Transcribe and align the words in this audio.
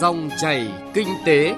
Dòng 0.00 0.30
chảy 0.40 0.68
kinh 0.94 1.08
tế. 1.26 1.54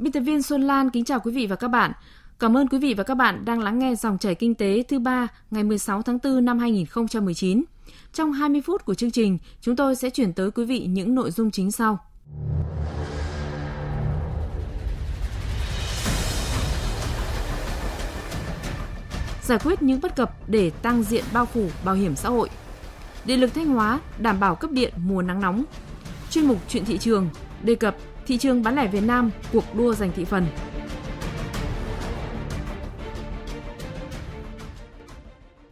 Biên 0.00 0.12
tập 0.12 0.20
viên 0.20 0.42
Xuân 0.42 0.62
Lan 0.62 0.90
kính 0.90 1.04
chào 1.04 1.20
quý 1.20 1.32
vị 1.32 1.46
và 1.46 1.56
các 1.56 1.68
bạn. 1.68 1.92
Cảm 2.38 2.56
ơn 2.56 2.68
quý 2.68 2.78
vị 2.78 2.94
và 2.94 3.04
các 3.04 3.14
bạn 3.14 3.44
đang 3.44 3.60
lắng 3.60 3.78
nghe 3.78 3.94
dòng 3.94 4.18
chảy 4.18 4.34
kinh 4.34 4.54
tế 4.54 4.82
thứ 4.88 4.98
ba 4.98 5.28
ngày 5.50 5.64
16 5.64 6.02
tháng 6.02 6.18
4 6.24 6.44
năm 6.44 6.58
2019. 6.58 7.64
Trong 8.12 8.32
20 8.32 8.62
phút 8.66 8.84
của 8.84 8.94
chương 8.94 9.10
trình, 9.10 9.38
chúng 9.60 9.76
tôi 9.76 9.96
sẽ 9.96 10.10
chuyển 10.10 10.32
tới 10.32 10.50
quý 10.50 10.64
vị 10.64 10.86
những 10.86 11.14
nội 11.14 11.30
dung 11.30 11.50
chính 11.50 11.70
sau. 11.70 11.98
Giải 19.42 19.58
quyết 19.64 19.82
những 19.82 20.00
bất 20.00 20.16
cập 20.16 20.48
để 20.48 20.70
tăng 20.70 21.02
diện 21.02 21.24
bao 21.32 21.46
phủ 21.46 21.68
bảo 21.84 21.94
hiểm 21.94 22.16
xã 22.16 22.28
hội. 22.28 22.48
Điện 23.24 23.40
lực 23.40 23.54
Thanh 23.54 23.66
Hóa 23.66 24.00
đảm 24.18 24.40
bảo 24.40 24.54
cấp 24.54 24.70
điện 24.70 24.92
mùa 24.96 25.22
nắng 25.22 25.40
nóng. 25.40 25.64
Chuyên 26.30 26.44
mục 26.44 26.58
chuyện 26.68 26.84
thị 26.84 26.98
trường 26.98 27.28
đề 27.62 27.74
cập 27.74 27.96
thị 28.26 28.38
trường 28.38 28.62
bán 28.62 28.76
lẻ 28.76 28.88
Việt 28.88 29.00
Nam 29.00 29.30
cuộc 29.52 29.74
đua 29.74 29.94
giành 29.94 30.12
thị 30.16 30.24
phần. 30.24 30.46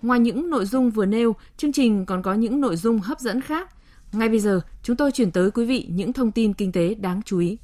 Ngoài 0.02 0.20
những 0.20 0.50
nội 0.50 0.66
dung 0.66 0.90
vừa 0.90 1.06
nêu, 1.06 1.36
chương 1.56 1.72
trình 1.72 2.06
còn 2.06 2.22
có 2.22 2.34
những 2.34 2.60
nội 2.60 2.76
dung 2.76 2.98
hấp 2.98 3.20
dẫn 3.20 3.40
khác. 3.40 3.70
Ngay 4.12 4.28
bây 4.28 4.38
giờ, 4.38 4.60
chúng 4.82 4.96
tôi 4.96 5.12
chuyển 5.12 5.30
tới 5.30 5.50
quý 5.50 5.66
vị 5.66 5.86
những 5.90 6.12
thông 6.12 6.32
tin 6.32 6.52
kinh 6.52 6.72
tế 6.72 6.94
đáng 6.94 7.22
chú 7.24 7.38
ý. 7.38 7.56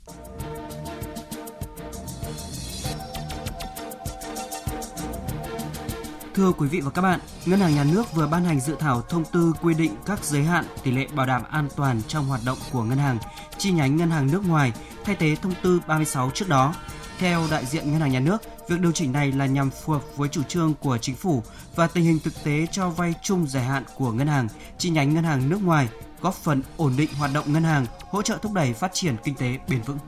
Thưa 6.36 6.52
quý 6.52 6.68
vị 6.68 6.80
và 6.80 6.90
các 6.90 7.02
bạn, 7.02 7.20
Ngân 7.46 7.60
hàng 7.60 7.74
Nhà 7.74 7.84
nước 7.84 8.14
vừa 8.14 8.26
ban 8.26 8.45
hành 8.45 8.60
dự 8.60 8.76
thảo 8.78 9.02
thông 9.08 9.24
tư 9.24 9.52
quy 9.62 9.74
định 9.74 9.96
các 10.06 10.24
giới 10.24 10.43
hạn 10.43 10.65
tỷ 10.82 10.90
lệ 10.90 11.06
bảo 11.15 11.26
đảm 11.26 11.43
an 11.51 11.68
toàn 11.76 12.01
trong 12.09 12.26
hoạt 12.26 12.40
động 12.45 12.59
của 12.73 12.82
ngân 12.82 12.98
hàng, 12.98 13.18
chi 13.59 13.70
nhánh 13.70 13.96
ngân 13.96 14.10
hàng 14.10 14.30
nước 14.32 14.48
ngoài 14.48 14.73
thay 15.04 15.16
thế 15.18 15.37
thông 15.43 15.52
tư 15.62 15.80
36 15.87 16.30
trước 16.34 16.48
đó. 16.48 16.74
Theo 17.18 17.46
đại 17.51 17.66
diện 17.66 17.93
Ngân 17.93 18.01
hàng 18.01 18.12
Nhà 18.12 18.20
nước, 18.20 18.43
việc 18.68 18.80
điều 18.80 18.93
chỉnh 18.93 19.12
này 19.12 19.32
là 19.32 19.46
nhằm 19.46 19.70
phù 19.70 19.93
hợp 19.93 20.02
với 20.16 20.28
chủ 20.28 20.43
trương 20.43 20.74
của 20.74 20.98
chính 20.98 21.15
phủ 21.15 21.43
và 21.74 21.87
tình 21.87 22.04
hình 22.04 22.18
thực 22.24 22.45
tế 22.45 22.66
cho 22.71 22.90
vay 22.90 23.15
chung 23.23 23.46
dài 23.46 23.65
hạn 23.65 23.84
của 23.96 24.12
ngân 24.12 24.26
hàng, 24.26 24.48
chi 24.78 24.90
nhánh 24.90 25.15
ngân 25.15 25.24
hàng 25.24 25.48
nước 25.48 25.62
ngoài, 25.62 25.88
góp 26.21 26.34
phần 26.34 26.62
ổn 26.76 26.93
định 26.96 27.10
hoạt 27.18 27.30
động 27.34 27.52
ngân 27.52 27.65
hàng, 27.65 27.87
hỗ 28.10 28.23
trợ 28.23 28.38
thúc 28.43 28.52
đẩy 28.52 28.73
phát 28.73 28.90
triển 28.95 29.16
kinh 29.24 29.34
tế 29.34 29.59
bền 29.68 29.82
vững. 29.82 29.98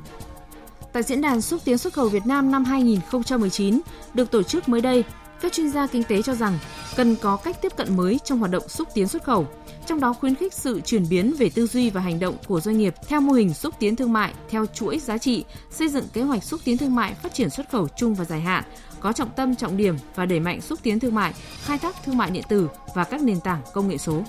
Tại 0.92 1.02
diễn 1.02 1.20
đàn 1.20 1.40
xúc 1.40 1.60
tiến 1.64 1.78
xuất 1.78 1.92
khẩu 1.92 2.08
Việt 2.08 2.26
Nam 2.26 2.50
năm 2.50 2.64
2019 2.64 3.80
được 4.14 4.30
tổ 4.30 4.42
chức 4.42 4.68
mới 4.68 4.80
đây, 4.80 5.04
các 5.40 5.52
chuyên 5.52 5.70
gia 5.70 5.86
kinh 5.86 6.04
tế 6.04 6.22
cho 6.22 6.34
rằng 6.34 6.58
cần 6.96 7.16
có 7.16 7.36
cách 7.36 7.62
tiếp 7.62 7.72
cận 7.76 7.96
mới 7.96 8.18
trong 8.24 8.38
hoạt 8.38 8.50
động 8.50 8.68
xúc 8.68 8.88
tiến 8.94 9.08
xuất 9.08 9.24
khẩu, 9.24 9.48
trong 9.86 10.00
đó 10.00 10.12
khuyến 10.12 10.34
khích 10.34 10.54
sự 10.54 10.80
chuyển 10.80 11.08
biến 11.08 11.34
về 11.38 11.50
tư 11.50 11.66
duy 11.66 11.90
và 11.90 12.00
hành 12.00 12.20
động 12.20 12.36
của 12.46 12.60
doanh 12.60 12.78
nghiệp 12.78 12.94
theo 13.08 13.20
mô 13.20 13.32
hình 13.32 13.54
xúc 13.54 13.74
tiến 13.78 13.96
thương 13.96 14.12
mại 14.12 14.34
theo 14.50 14.66
chuỗi 14.66 14.98
giá 14.98 15.18
trị, 15.18 15.44
xây 15.70 15.88
dựng 15.88 16.04
kế 16.12 16.22
hoạch 16.22 16.44
xúc 16.44 16.60
tiến 16.64 16.78
thương 16.78 16.94
mại 16.94 17.14
phát 17.14 17.34
triển 17.34 17.50
xuất 17.50 17.70
khẩu 17.70 17.88
chung 17.88 18.14
và 18.14 18.24
dài 18.24 18.40
hạn, 18.40 18.64
có 19.00 19.12
trọng 19.12 19.30
tâm 19.30 19.54
trọng 19.54 19.76
điểm 19.76 19.96
và 20.14 20.26
đẩy 20.26 20.40
mạnh 20.40 20.60
xúc 20.60 20.78
tiến 20.82 21.00
thương 21.00 21.14
mại, 21.14 21.34
khai 21.62 21.78
thác 21.78 21.96
thương 22.04 22.16
mại 22.16 22.30
điện 22.30 22.44
tử 22.48 22.68
và 22.94 23.04
các 23.04 23.22
nền 23.22 23.40
tảng 23.40 23.62
công 23.72 23.88
nghệ 23.88 23.98
số. 23.98 24.22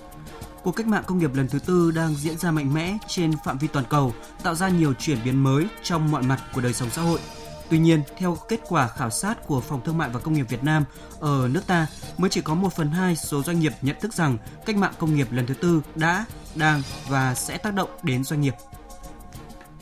Cuộc 0.63 0.71
cách 0.71 0.87
mạng 0.87 1.03
công 1.07 1.17
nghiệp 1.17 1.35
lần 1.35 1.47
thứ 1.47 1.59
tư 1.59 1.91
đang 1.91 2.15
diễn 2.15 2.37
ra 2.37 2.51
mạnh 2.51 2.73
mẽ 2.73 2.97
trên 3.07 3.31
phạm 3.45 3.57
vi 3.57 3.67
toàn 3.67 3.85
cầu, 3.89 4.13
tạo 4.43 4.55
ra 4.55 4.69
nhiều 4.69 4.93
chuyển 4.93 5.17
biến 5.25 5.43
mới 5.43 5.65
trong 5.83 6.11
mọi 6.11 6.23
mặt 6.23 6.39
của 6.53 6.61
đời 6.61 6.73
sống 6.73 6.89
xã 6.89 7.01
hội– 7.01 7.19
Tuy 7.69 7.79
nhiên, 7.79 8.03
theo 8.17 8.37
kết 8.47 8.59
quả 8.67 8.87
khảo 8.87 9.09
sát 9.09 9.47
của 9.47 9.61
Phòng 9.61 9.81
Thương 9.85 9.97
mại 9.97 10.09
và 10.09 10.19
Công 10.19 10.33
nghiệp 10.33 10.45
Việt 10.49 10.63
Nam, 10.63 10.83
ở 11.19 11.49
nước 11.51 11.67
ta 11.67 11.87
mới 12.17 12.29
chỉ 12.29 12.41
có 12.41 12.55
1 12.55 12.73
phần 12.73 12.91
2 12.91 13.15
số 13.15 13.43
doanh 13.43 13.59
nghiệp 13.59 13.73
nhận 13.81 13.95
thức 14.01 14.13
rằng 14.13 14.37
cách 14.65 14.75
mạng 14.75 14.93
công 14.99 15.15
nghiệp 15.15 15.27
lần 15.31 15.47
thứ 15.47 15.53
tư 15.53 15.81
đã, 15.95 16.25
đang 16.55 16.81
và 17.07 17.35
sẽ 17.35 17.57
tác 17.57 17.73
động 17.73 17.89
đến 18.03 18.23
doanh 18.23 18.41
nghiệp. 18.41 18.53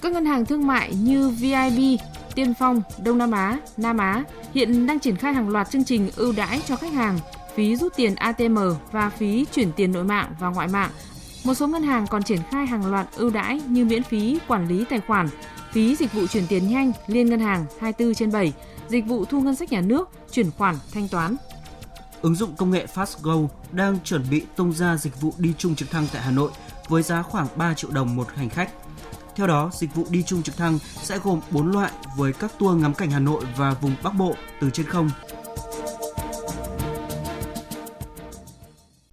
Các 0.02 0.12
ngân 0.12 0.25
hàng 0.25 0.46
thương 0.46 0.68
mại 0.68 0.94
như 0.94 1.30
VIB, 1.30 2.02
Tiên 2.36 2.53
Phong, 2.59 2.81
Đông 3.03 3.18
Nam 3.18 3.31
Á, 3.31 3.59
Nam 3.78 3.98
Á 3.98 4.24
hiện 4.54 4.88
đang 4.88 5.00
triển 5.00 5.18
khai 5.18 5.34
hàng 5.34 5.50
loạt 5.50 5.69
chương 5.69 5.86
trình 5.86 6.09
ưu 6.16 6.34
đãi 6.34 6.62
cho 6.66 6.75
khách 6.75 6.94
hàng, 6.94 7.19
phí 7.56 7.75
rút 7.75 7.94
tiền 7.96 8.16
ATM 8.16 8.58
và 8.92 9.09
phí 9.09 9.46
chuyển 9.54 9.72
tiền 9.72 9.92
nội 9.92 10.04
mạng 10.04 10.36
và 10.40 10.48
ngoại 10.48 10.68
mạng. 10.68 10.92
Một 11.44 11.54
số 11.54 11.68
ngân 11.68 11.84
hàng 11.84 12.08
còn 12.08 12.24
triển 12.24 12.40
khai 12.52 12.66
hàng 12.66 12.92
loạt 12.92 13.08
ưu 13.16 13.30
đãi 13.30 13.62
như 13.68 13.86
miễn 13.86 14.04
phí 14.04 14.40
quản 14.48 14.68
lý 14.68 14.86
tài 14.90 15.00
khoản, 15.00 15.30
phí 15.78 15.96
dịch 15.96 16.14
vụ 16.14 16.28
chuyển 16.28 16.48
tiền 16.48 16.68
nhanh 16.68 16.92
liên 17.08 17.30
ngân 17.30 17.40
hàng 17.40 17.66
24 17.80 18.14
trên 18.14 18.32
7, 18.32 18.54
dịch 18.88 19.06
vụ 19.06 19.26
thu 19.26 19.42
ngân 19.42 19.56
sách 19.56 19.72
nhà 19.72 19.82
nước, 19.82 20.10
chuyển 20.32 20.52
khoản, 20.52 20.76
thanh 20.94 21.08
toán. 21.08 21.36
Ứng 22.22 22.36
dụng 22.36 22.56
công 22.56 22.72
nghệ 22.72 22.86
FastGo 22.94 23.48
đang 23.72 24.00
chuẩn 24.04 24.24
bị 24.32 24.42
tung 24.56 24.74
ra 24.74 24.98
dịch 24.98 25.22
vụ 25.22 25.34
đi 25.38 25.54
chung 25.58 25.76
trực 25.76 25.92
thăng 25.92 26.08
tại 26.14 26.22
Hà 26.22 26.32
Nội 26.32 26.52
với 26.88 27.04
giá 27.04 27.22
khoảng 27.22 27.48
3 27.56 27.74
triệu 27.74 27.92
đồng 27.92 28.16
một 28.16 28.28
hành 28.36 28.50
khách. 28.50 28.70
Theo 29.36 29.48
đó, 29.48 29.72
dịch 29.74 29.96
vụ 29.96 30.06
đi 30.10 30.24
chung 30.24 30.44
trực 30.44 30.58
thăng 30.58 30.80
sẽ 31.04 31.20
gồm 31.24 31.40
4 31.52 31.72
loại 31.72 31.92
với 32.18 32.34
các 32.34 32.52
tour 32.60 32.82
ngắm 32.82 32.94
cảnh 32.94 33.12
Hà 33.12 33.20
Nội 33.20 33.44
và 33.58 33.74
vùng 33.82 33.96
Bắc 34.04 34.14
Bộ 34.16 34.36
từ 34.62 34.70
trên 34.70 34.86
không. 34.86 35.10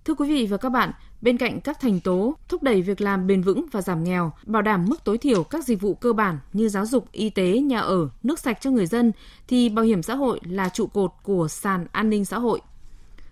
Thưa 0.04 0.14
quý 0.14 0.28
vị 0.28 0.46
và 0.46 0.56
các 0.56 0.68
bạn, 0.68 0.92
Bên 1.24 1.38
cạnh 1.38 1.60
các 1.60 1.80
thành 1.80 2.00
tố 2.00 2.34
thúc 2.48 2.62
đẩy 2.62 2.82
việc 2.82 3.00
làm 3.00 3.26
bền 3.26 3.42
vững 3.42 3.66
và 3.72 3.82
giảm 3.82 4.04
nghèo, 4.04 4.32
bảo 4.46 4.62
đảm 4.62 4.84
mức 4.88 5.04
tối 5.04 5.18
thiểu 5.18 5.44
các 5.44 5.64
dịch 5.64 5.80
vụ 5.80 5.94
cơ 5.94 6.12
bản 6.12 6.38
như 6.52 6.68
giáo 6.68 6.86
dục, 6.86 7.12
y 7.12 7.30
tế, 7.30 7.58
nhà 7.58 7.80
ở, 7.80 8.08
nước 8.22 8.38
sạch 8.38 8.58
cho 8.60 8.70
người 8.70 8.86
dân 8.86 9.12
thì 9.48 9.68
bảo 9.68 9.84
hiểm 9.84 10.02
xã 10.02 10.14
hội 10.14 10.40
là 10.42 10.68
trụ 10.68 10.86
cột 10.86 11.10
của 11.22 11.48
sàn 11.48 11.86
an 11.92 12.10
ninh 12.10 12.24
xã 12.24 12.38
hội. 12.38 12.60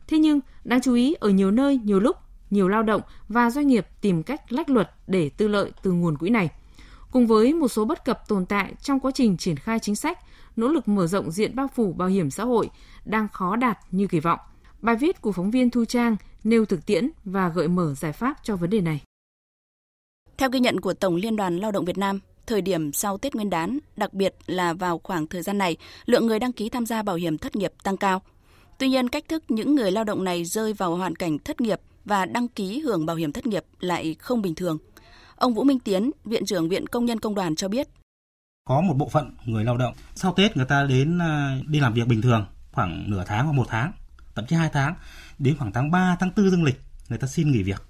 Thế 0.08 0.18
nhưng, 0.18 0.40
đáng 0.64 0.80
chú 0.80 0.94
ý 0.94 1.14
ở 1.20 1.28
nhiều 1.28 1.50
nơi, 1.50 1.80
nhiều 1.84 2.00
lúc, 2.00 2.16
nhiều 2.50 2.68
lao 2.68 2.82
động 2.82 3.00
và 3.28 3.50
doanh 3.50 3.66
nghiệp 3.66 3.86
tìm 4.00 4.22
cách 4.22 4.52
lách 4.52 4.70
luật 4.70 4.90
để 5.06 5.28
tư 5.28 5.48
lợi 5.48 5.72
từ 5.82 5.92
nguồn 5.92 6.18
quỹ 6.18 6.30
này. 6.30 6.50
Cùng 7.10 7.26
với 7.26 7.54
một 7.54 7.68
số 7.68 7.84
bất 7.84 8.04
cập 8.04 8.28
tồn 8.28 8.46
tại 8.46 8.74
trong 8.82 9.00
quá 9.00 9.10
trình 9.14 9.36
triển 9.36 9.56
khai 9.56 9.78
chính 9.78 9.96
sách, 9.96 10.18
nỗ 10.56 10.68
lực 10.68 10.88
mở 10.88 11.06
rộng 11.06 11.30
diện 11.30 11.56
bao 11.56 11.68
phủ 11.74 11.92
bảo 11.92 12.08
hiểm 12.08 12.30
xã 12.30 12.44
hội 12.44 12.70
đang 13.04 13.28
khó 13.28 13.56
đạt 13.56 13.78
như 13.90 14.06
kỳ 14.06 14.20
vọng. 14.20 14.38
Bài 14.80 14.96
viết 14.96 15.20
của 15.20 15.32
phóng 15.32 15.50
viên 15.50 15.70
Thu 15.70 15.84
Trang 15.84 16.16
nêu 16.44 16.66
thực 16.66 16.86
tiễn 16.86 17.08
và 17.24 17.48
gợi 17.48 17.68
mở 17.68 17.94
giải 17.94 18.12
pháp 18.12 18.36
cho 18.42 18.56
vấn 18.56 18.70
đề 18.70 18.80
này. 18.80 19.00
Theo 20.38 20.50
ghi 20.50 20.60
nhận 20.60 20.80
của 20.80 20.94
Tổng 20.94 21.14
Liên 21.14 21.36
đoàn 21.36 21.58
Lao 21.58 21.72
động 21.72 21.84
Việt 21.84 21.98
Nam, 21.98 22.20
thời 22.46 22.62
điểm 22.62 22.92
sau 22.92 23.18
Tết 23.18 23.34
Nguyên 23.34 23.50
đán, 23.50 23.78
đặc 23.96 24.14
biệt 24.14 24.34
là 24.46 24.72
vào 24.72 25.00
khoảng 25.04 25.26
thời 25.26 25.42
gian 25.42 25.58
này, 25.58 25.76
lượng 26.06 26.26
người 26.26 26.38
đăng 26.38 26.52
ký 26.52 26.68
tham 26.68 26.86
gia 26.86 27.02
bảo 27.02 27.16
hiểm 27.16 27.38
thất 27.38 27.56
nghiệp 27.56 27.72
tăng 27.82 27.96
cao. 27.96 28.22
Tuy 28.78 28.88
nhiên, 28.88 29.08
cách 29.08 29.24
thức 29.28 29.44
những 29.48 29.74
người 29.74 29.90
lao 29.90 30.04
động 30.04 30.24
này 30.24 30.44
rơi 30.44 30.72
vào 30.72 30.96
hoàn 30.96 31.16
cảnh 31.16 31.38
thất 31.38 31.60
nghiệp 31.60 31.80
và 32.04 32.26
đăng 32.26 32.48
ký 32.48 32.80
hưởng 32.80 33.06
bảo 33.06 33.16
hiểm 33.16 33.32
thất 33.32 33.46
nghiệp 33.46 33.64
lại 33.80 34.16
không 34.18 34.42
bình 34.42 34.54
thường. 34.54 34.78
Ông 35.36 35.54
Vũ 35.54 35.64
Minh 35.64 35.78
Tiến, 35.78 36.10
Viện 36.24 36.46
trưởng 36.46 36.68
Viện 36.68 36.86
Công 36.86 37.04
nhân 37.04 37.20
Công 37.20 37.34
đoàn 37.34 37.56
cho 37.56 37.68
biết. 37.68 37.88
Có 38.64 38.80
một 38.80 38.94
bộ 38.94 39.08
phận 39.08 39.34
người 39.44 39.64
lao 39.64 39.76
động 39.76 39.94
sau 40.14 40.32
Tết 40.32 40.56
người 40.56 40.66
ta 40.66 40.84
đến 40.84 41.18
à, 41.18 41.58
đi 41.66 41.80
làm 41.80 41.94
việc 41.94 42.06
bình 42.08 42.22
thường 42.22 42.46
khoảng 42.72 43.10
nửa 43.10 43.24
tháng 43.26 43.46
hoặc 43.46 43.52
một 43.52 43.66
tháng, 43.68 43.92
thậm 44.34 44.46
chí 44.46 44.56
hai 44.56 44.70
tháng 44.72 44.94
đến 45.42 45.56
khoảng 45.58 45.72
tháng 45.72 45.90
3, 45.90 46.16
tháng 46.20 46.30
4 46.36 46.50
dương 46.50 46.64
lịch 46.64 46.80
người 47.08 47.18
ta 47.18 47.26
xin 47.26 47.52
nghỉ 47.52 47.62
việc. 47.62 47.82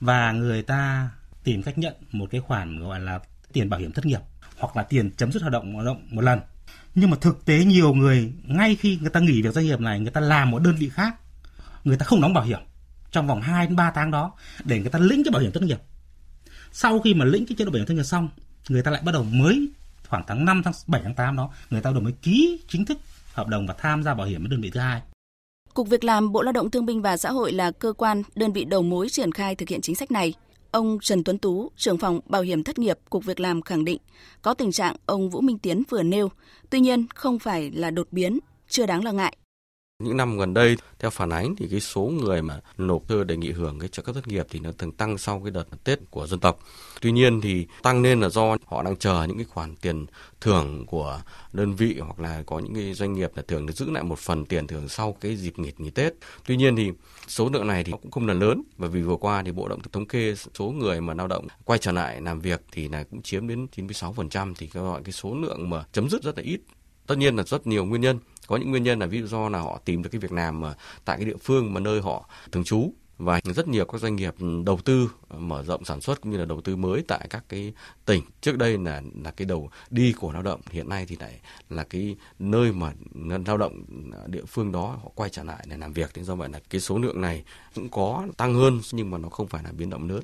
Và 0.00 0.32
người 0.32 0.62
ta 0.62 1.10
tìm 1.44 1.62
cách 1.62 1.78
nhận 1.78 1.94
một 2.12 2.26
cái 2.30 2.40
khoản 2.40 2.78
gọi 2.80 3.00
là 3.00 3.20
tiền 3.52 3.70
bảo 3.70 3.80
hiểm 3.80 3.92
thất 3.92 4.06
nghiệp 4.06 4.20
hoặc 4.58 4.76
là 4.76 4.82
tiền 4.82 5.10
chấm 5.16 5.32
dứt 5.32 5.42
hoạt 5.42 5.52
động 5.52 5.74
hoạt 5.74 5.86
động 5.86 6.06
một 6.10 6.22
lần. 6.22 6.40
Nhưng 6.94 7.10
mà 7.10 7.16
thực 7.20 7.44
tế 7.44 7.64
nhiều 7.64 7.94
người 7.94 8.32
ngay 8.44 8.76
khi 8.76 8.98
người 9.00 9.10
ta 9.10 9.20
nghỉ 9.20 9.42
việc 9.42 9.54
doanh 9.54 9.64
nghiệp 9.64 9.80
này 9.80 10.00
người 10.00 10.10
ta 10.10 10.20
làm 10.20 10.50
một 10.50 10.58
đơn 10.58 10.76
vị 10.76 10.88
khác 10.88 11.14
người 11.84 11.96
ta 11.96 12.04
không 12.04 12.20
đóng 12.20 12.34
bảo 12.34 12.44
hiểm 12.44 12.60
trong 13.10 13.26
vòng 13.26 13.40
2 13.40 13.66
đến 13.66 13.76
3 13.76 13.90
tháng 13.90 14.10
đó 14.10 14.32
để 14.64 14.80
người 14.80 14.90
ta 14.90 14.98
lĩnh 14.98 15.24
cái 15.24 15.30
bảo 15.32 15.42
hiểm 15.42 15.52
thất 15.52 15.62
nghiệp. 15.62 15.78
Sau 16.72 17.00
khi 17.00 17.14
mà 17.14 17.24
lĩnh 17.24 17.46
cái 17.46 17.56
chế 17.58 17.64
độ 17.64 17.70
bảo 17.70 17.78
hiểm 17.78 17.86
thất 17.86 17.94
nghiệp 17.94 18.02
xong 18.02 18.28
người 18.68 18.82
ta 18.82 18.90
lại 18.90 19.02
bắt 19.04 19.12
đầu 19.12 19.24
mới 19.24 19.68
khoảng 20.08 20.24
tháng 20.26 20.44
5 20.44 20.62
tháng 20.64 20.74
7 20.86 21.00
tháng 21.04 21.14
8 21.14 21.36
đó 21.36 21.50
người 21.70 21.80
ta 21.80 21.90
bắt 21.90 21.94
đầu 21.94 22.02
mới 22.02 22.12
ký 22.12 22.60
chính 22.68 22.84
thức 22.84 22.98
hợp 23.32 23.48
đồng 23.48 23.66
và 23.66 23.74
tham 23.78 24.02
gia 24.02 24.14
bảo 24.14 24.26
hiểm 24.26 24.40
với 24.40 24.50
đơn 24.50 24.60
vị 24.60 24.70
thứ 24.70 24.80
hai. 24.80 25.02
Cục 25.78 25.88
Việc 25.88 26.04
làm 26.04 26.32
Bộ 26.32 26.42
Lao 26.42 26.52
động 26.52 26.70
Thương 26.70 26.86
binh 26.86 27.02
và 27.02 27.16
Xã 27.16 27.30
hội 27.30 27.52
là 27.52 27.70
cơ 27.70 27.92
quan, 27.92 28.22
đơn 28.34 28.52
vị 28.52 28.64
đầu 28.64 28.82
mối 28.82 29.08
triển 29.08 29.32
khai 29.32 29.54
thực 29.54 29.68
hiện 29.68 29.80
chính 29.80 29.94
sách 29.94 30.10
này. 30.10 30.34
Ông 30.70 30.98
Trần 31.02 31.24
Tuấn 31.24 31.38
Tú, 31.38 31.70
trưởng 31.76 31.98
phòng 31.98 32.20
bảo 32.26 32.42
hiểm 32.42 32.64
thất 32.64 32.78
nghiệp 32.78 32.98
Cục 33.10 33.24
Việc 33.24 33.40
làm 33.40 33.62
khẳng 33.62 33.84
định 33.84 33.98
có 34.42 34.54
tình 34.54 34.72
trạng 34.72 34.96
ông 35.06 35.30
Vũ 35.30 35.40
Minh 35.40 35.58
Tiến 35.58 35.82
vừa 35.88 36.02
nêu, 36.02 36.30
tuy 36.70 36.80
nhiên 36.80 37.06
không 37.14 37.38
phải 37.38 37.70
là 37.70 37.90
đột 37.90 38.08
biến, 38.10 38.38
chưa 38.68 38.86
đáng 38.86 39.04
lo 39.04 39.12
ngại. 39.12 39.36
Những 40.02 40.16
năm 40.16 40.38
gần 40.38 40.54
đây, 40.54 40.76
theo 40.98 41.10
phản 41.10 41.30
ánh 41.30 41.56
thì 41.56 41.68
cái 41.70 41.80
số 41.80 42.02
người 42.02 42.42
mà 42.42 42.60
nộp 42.78 43.08
thư 43.08 43.24
đề 43.24 43.36
nghị 43.36 43.52
hưởng 43.52 43.78
cái 43.78 43.88
trợ 43.88 44.02
cấp 44.02 44.14
thất 44.14 44.28
nghiệp 44.28 44.46
thì 44.50 44.60
nó 44.60 44.72
thường 44.78 44.92
tăng 44.92 45.18
sau 45.18 45.40
cái 45.44 45.50
đợt 45.50 45.64
Tết 45.84 45.98
của 46.10 46.26
dân 46.26 46.40
tộc. 46.40 46.58
Tuy 47.00 47.12
nhiên 47.12 47.40
thì 47.40 47.66
tăng 47.82 48.02
lên 48.02 48.20
là 48.20 48.28
do 48.28 48.56
họ 48.66 48.82
đang 48.82 48.96
chờ 48.96 49.24
những 49.28 49.36
cái 49.36 49.44
khoản 49.44 49.76
tiền 49.76 50.06
thưởng 50.40 50.86
của 50.86 51.20
đơn 51.52 51.74
vị 51.74 51.98
hoặc 52.00 52.20
là 52.20 52.42
có 52.46 52.58
những 52.58 52.74
cái 52.74 52.94
doanh 52.94 53.12
nghiệp 53.12 53.30
là 53.34 53.42
thường 53.48 53.66
được 53.66 53.76
giữ 53.76 53.90
lại 53.90 54.02
một 54.02 54.18
phần 54.18 54.44
tiền 54.44 54.66
thưởng 54.66 54.88
sau 54.88 55.16
cái 55.20 55.36
dịp 55.36 55.58
nghỉ 55.58 55.72
nghỉ 55.78 55.90
Tết. 55.90 56.12
Tuy 56.46 56.56
nhiên 56.56 56.76
thì 56.76 56.92
số 57.28 57.50
lượng 57.52 57.66
này 57.66 57.84
thì 57.84 57.92
cũng 57.92 58.10
không 58.10 58.26
là 58.26 58.34
lớn 58.34 58.62
Và 58.76 58.88
vì 58.88 59.02
vừa 59.02 59.16
qua 59.16 59.42
thì 59.42 59.52
Bộ 59.52 59.68
Động 59.68 59.80
thống 59.92 60.06
kê 60.06 60.34
số 60.58 60.64
người 60.64 61.00
mà 61.00 61.14
lao 61.14 61.26
động 61.26 61.46
quay 61.64 61.78
trở 61.78 61.92
lại 61.92 62.20
làm 62.20 62.40
việc 62.40 62.62
thì 62.72 62.88
là 62.88 63.04
cũng 63.10 63.22
chiếm 63.22 63.48
đến 63.48 63.66
96% 63.76 64.54
thì 64.58 64.66
các 64.66 64.82
loại 64.82 65.02
cái 65.04 65.12
số 65.12 65.34
lượng 65.34 65.70
mà 65.70 65.84
chấm 65.92 66.08
dứt 66.10 66.22
rất 66.22 66.36
là 66.36 66.42
ít. 66.42 66.60
Tất 67.06 67.18
nhiên 67.18 67.36
là 67.36 67.42
rất 67.42 67.66
nhiều 67.66 67.84
nguyên 67.84 68.00
nhân 68.00 68.18
có 68.48 68.56
những 68.56 68.70
nguyên 68.70 68.82
nhân 68.82 68.98
là 68.98 69.06
ví 69.06 69.20
dụ 69.20 69.26
do 69.26 69.48
là 69.48 69.58
họ 69.58 69.80
tìm 69.84 70.02
được 70.02 70.10
cái 70.12 70.18
việc 70.18 70.32
làm 70.32 70.60
mà 70.60 70.74
tại 71.04 71.16
cái 71.16 71.26
địa 71.26 71.36
phương 71.42 71.74
mà 71.74 71.80
nơi 71.80 72.00
họ 72.00 72.28
thường 72.52 72.64
trú. 72.64 72.92
Và 73.18 73.40
rất 73.44 73.68
nhiều 73.68 73.84
các 73.84 74.00
doanh 74.00 74.16
nghiệp 74.16 74.34
đầu 74.64 74.78
tư 74.84 75.10
ờ, 75.28 75.38
mở 75.38 75.62
rộng 75.62 75.84
sản 75.84 76.00
xuất 76.00 76.20
cũng 76.20 76.32
như 76.32 76.38
là 76.38 76.44
đầu 76.44 76.60
tư 76.60 76.76
mới 76.76 77.04
tại 77.08 77.26
các 77.30 77.44
cái 77.48 77.72
tỉnh. 78.04 78.22
Trước 78.40 78.58
đây 78.58 78.78
là 78.78 79.02
là 79.24 79.30
cái 79.30 79.46
đầu 79.46 79.70
đi 79.90 80.12
của 80.12 80.32
lao 80.32 80.42
động, 80.42 80.60
hiện 80.70 80.88
nay 80.88 81.06
thì 81.08 81.16
lại 81.20 81.40
là 81.70 81.84
cái 81.84 82.16
nơi 82.38 82.72
mà 82.72 82.92
lao 83.46 83.56
động 83.56 83.84
ờ, 84.12 84.26
địa 84.26 84.44
phương 84.46 84.72
đó 84.72 84.98
họ 85.02 85.10
quay 85.14 85.30
trở 85.30 85.44
lại 85.44 85.66
để 85.70 85.76
làm 85.76 85.92
việc. 85.92 86.10
Nên 86.14 86.24
do 86.24 86.34
vậy 86.34 86.48
là 86.48 86.60
cái 86.70 86.80
số 86.80 86.98
lượng 86.98 87.20
này 87.20 87.44
cũng 87.74 87.88
có 87.88 88.26
tăng 88.36 88.54
hơn, 88.54 88.80
nhưng 88.92 89.10
mà 89.10 89.18
nó 89.18 89.28
không 89.28 89.46
phải 89.46 89.62
là 89.62 89.72
biến 89.72 89.90
động 89.90 90.08
lớn. 90.08 90.22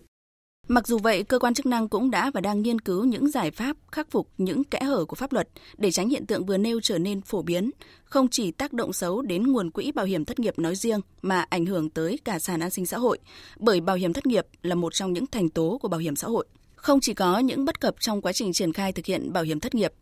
Mặc 0.69 0.87
dù 0.87 0.99
vậy, 0.99 1.25
cơ 1.25 1.39
quan 1.39 1.55
chức 1.55 1.67
năng 1.67 1.89
cũng 1.89 2.11
đã 2.11 2.31
và 2.35 2.41
đang 2.41 2.63
nghiên 2.63 2.81
cứu 2.81 3.05
những 3.05 3.31
giải 3.31 3.51
pháp 3.51 3.77
khắc 3.93 4.11
phục 4.11 4.29
những 4.39 4.65
kẽ 4.65 4.81
hở 4.83 5.05
của 5.05 5.17
pháp 5.17 5.33
luật 5.33 5.49
để 5.79 5.91
tránh 5.91 6.09
hiện 6.09 6.27
tượng 6.27 6.47
vừa 6.47 6.57
nêu 6.57 6.81
trở 6.81 6.99
nên 6.99 7.21
phổ 7.21 7.43
biến, 7.43 7.71
không 8.05 8.29
chỉ 8.29 8.51
tác 8.51 8.73
động 8.73 8.93
xấu 8.93 9.23
đến 9.23 9.43
nguồn 9.43 9.71
quỹ 9.71 9.93
bảo 9.93 10.07
hiểm 10.07 10.25
thất 10.25 10.39
nghiệp 10.39 10.59
nói 10.59 10.75
riêng 10.75 11.01
mà 11.23 11.47
ảnh 11.51 11.67
hưởng 11.67 11.91
tới 11.91 12.19
cả 12.25 12.39
sàn 12.39 12.61
an 12.61 12.71
sinh 12.71 12.87
xã 12.87 12.99
hội, 12.99 13.19
bởi 13.59 13.81
bảo 13.81 13.97
hiểm 13.97 14.13
thất 14.13 14.27
nghiệp 14.27 14.47
là 14.63 14.75
một 14.75 14.95
trong 14.95 15.13
những 15.13 15.27
thành 15.27 15.49
tố 15.49 15.79
của 15.83 15.89
bảo 15.89 16.01
hiểm 16.01 16.17
xã 16.17 16.29
hội. 16.29 16.47
Không 16.77 17.01
chỉ 17.01 17.15
có 17.15 17.39
những 17.39 17.65
bất 17.65 17.81
cập 17.81 17.95
trong 18.01 18.23
quá 18.23 18.33
trình 18.33 18.53
triển 18.53 18.73
khai 18.73 18.93
thực 18.93 19.07
hiện 19.07 19.33
bảo 19.33 19.45
hiểm 19.45 19.61
thất 19.61 19.75
nghiệp, 19.75 19.93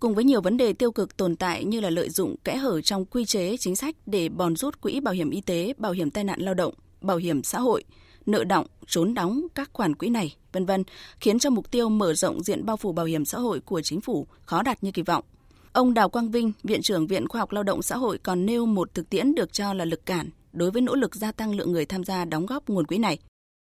cùng 0.00 0.14
với 0.14 0.24
nhiều 0.24 0.40
vấn 0.40 0.56
đề 0.56 0.72
tiêu 0.72 0.92
cực 0.92 1.16
tồn 1.16 1.36
tại 1.36 1.64
như 1.64 1.80
là 1.80 1.90
lợi 1.90 2.10
dụng 2.10 2.36
kẽ 2.44 2.56
hở 2.56 2.80
trong 2.80 3.04
quy 3.04 3.24
chế 3.24 3.56
chính 3.56 3.76
sách 3.76 3.96
để 4.06 4.28
bòn 4.28 4.56
rút 4.56 4.80
quỹ 4.80 5.00
bảo 5.00 5.14
hiểm 5.14 5.30
y 5.30 5.40
tế, 5.40 5.74
bảo 5.78 5.92
hiểm 5.92 6.10
tai 6.10 6.24
nạn 6.24 6.40
lao 6.40 6.54
động, 6.54 6.74
bảo 7.00 7.16
hiểm 7.16 7.42
xã 7.42 7.60
hội– 7.60 7.84
nợ 8.26 8.44
động, 8.44 8.66
trốn 8.86 9.14
đóng 9.14 9.42
các 9.54 9.70
khoản 9.72 9.94
quỹ 9.94 10.08
này, 10.08 10.36
vân 10.52 10.66
vân, 10.66 10.84
khiến 11.20 11.38
cho 11.38 11.50
mục 11.50 11.70
tiêu 11.70 11.88
mở 11.88 12.14
rộng 12.14 12.42
diện 12.42 12.66
bao 12.66 12.76
phủ 12.76 12.92
bảo 12.92 13.06
hiểm 13.06 13.24
xã 13.24 13.38
hội 13.38 13.60
của 13.60 13.80
chính 13.80 14.00
phủ 14.00 14.26
khó 14.44 14.62
đạt 14.62 14.84
như 14.84 14.90
kỳ 14.90 15.02
vọng. 15.02 15.24
Ông 15.72 15.94
Đào 15.94 16.08
Quang 16.08 16.30
Vinh, 16.30 16.52
Viện 16.62 16.82
trưởng 16.82 17.06
Viện 17.06 17.28
Khoa 17.28 17.38
học 17.38 17.52
Lao 17.52 17.62
động 17.62 17.82
Xã 17.82 17.96
hội 17.96 18.18
còn 18.18 18.46
nêu 18.46 18.66
một 18.66 18.94
thực 18.94 19.10
tiễn 19.10 19.34
được 19.34 19.52
cho 19.52 19.74
là 19.74 19.84
lực 19.84 20.06
cản 20.06 20.30
đối 20.52 20.70
với 20.70 20.82
nỗ 20.82 20.94
lực 20.94 21.14
gia 21.14 21.32
tăng 21.32 21.54
lượng 21.54 21.72
người 21.72 21.86
tham 21.86 22.04
gia 22.04 22.24
đóng 22.24 22.46
góp 22.46 22.68
nguồn 22.68 22.86
quỹ 22.86 22.98
này. 22.98 23.18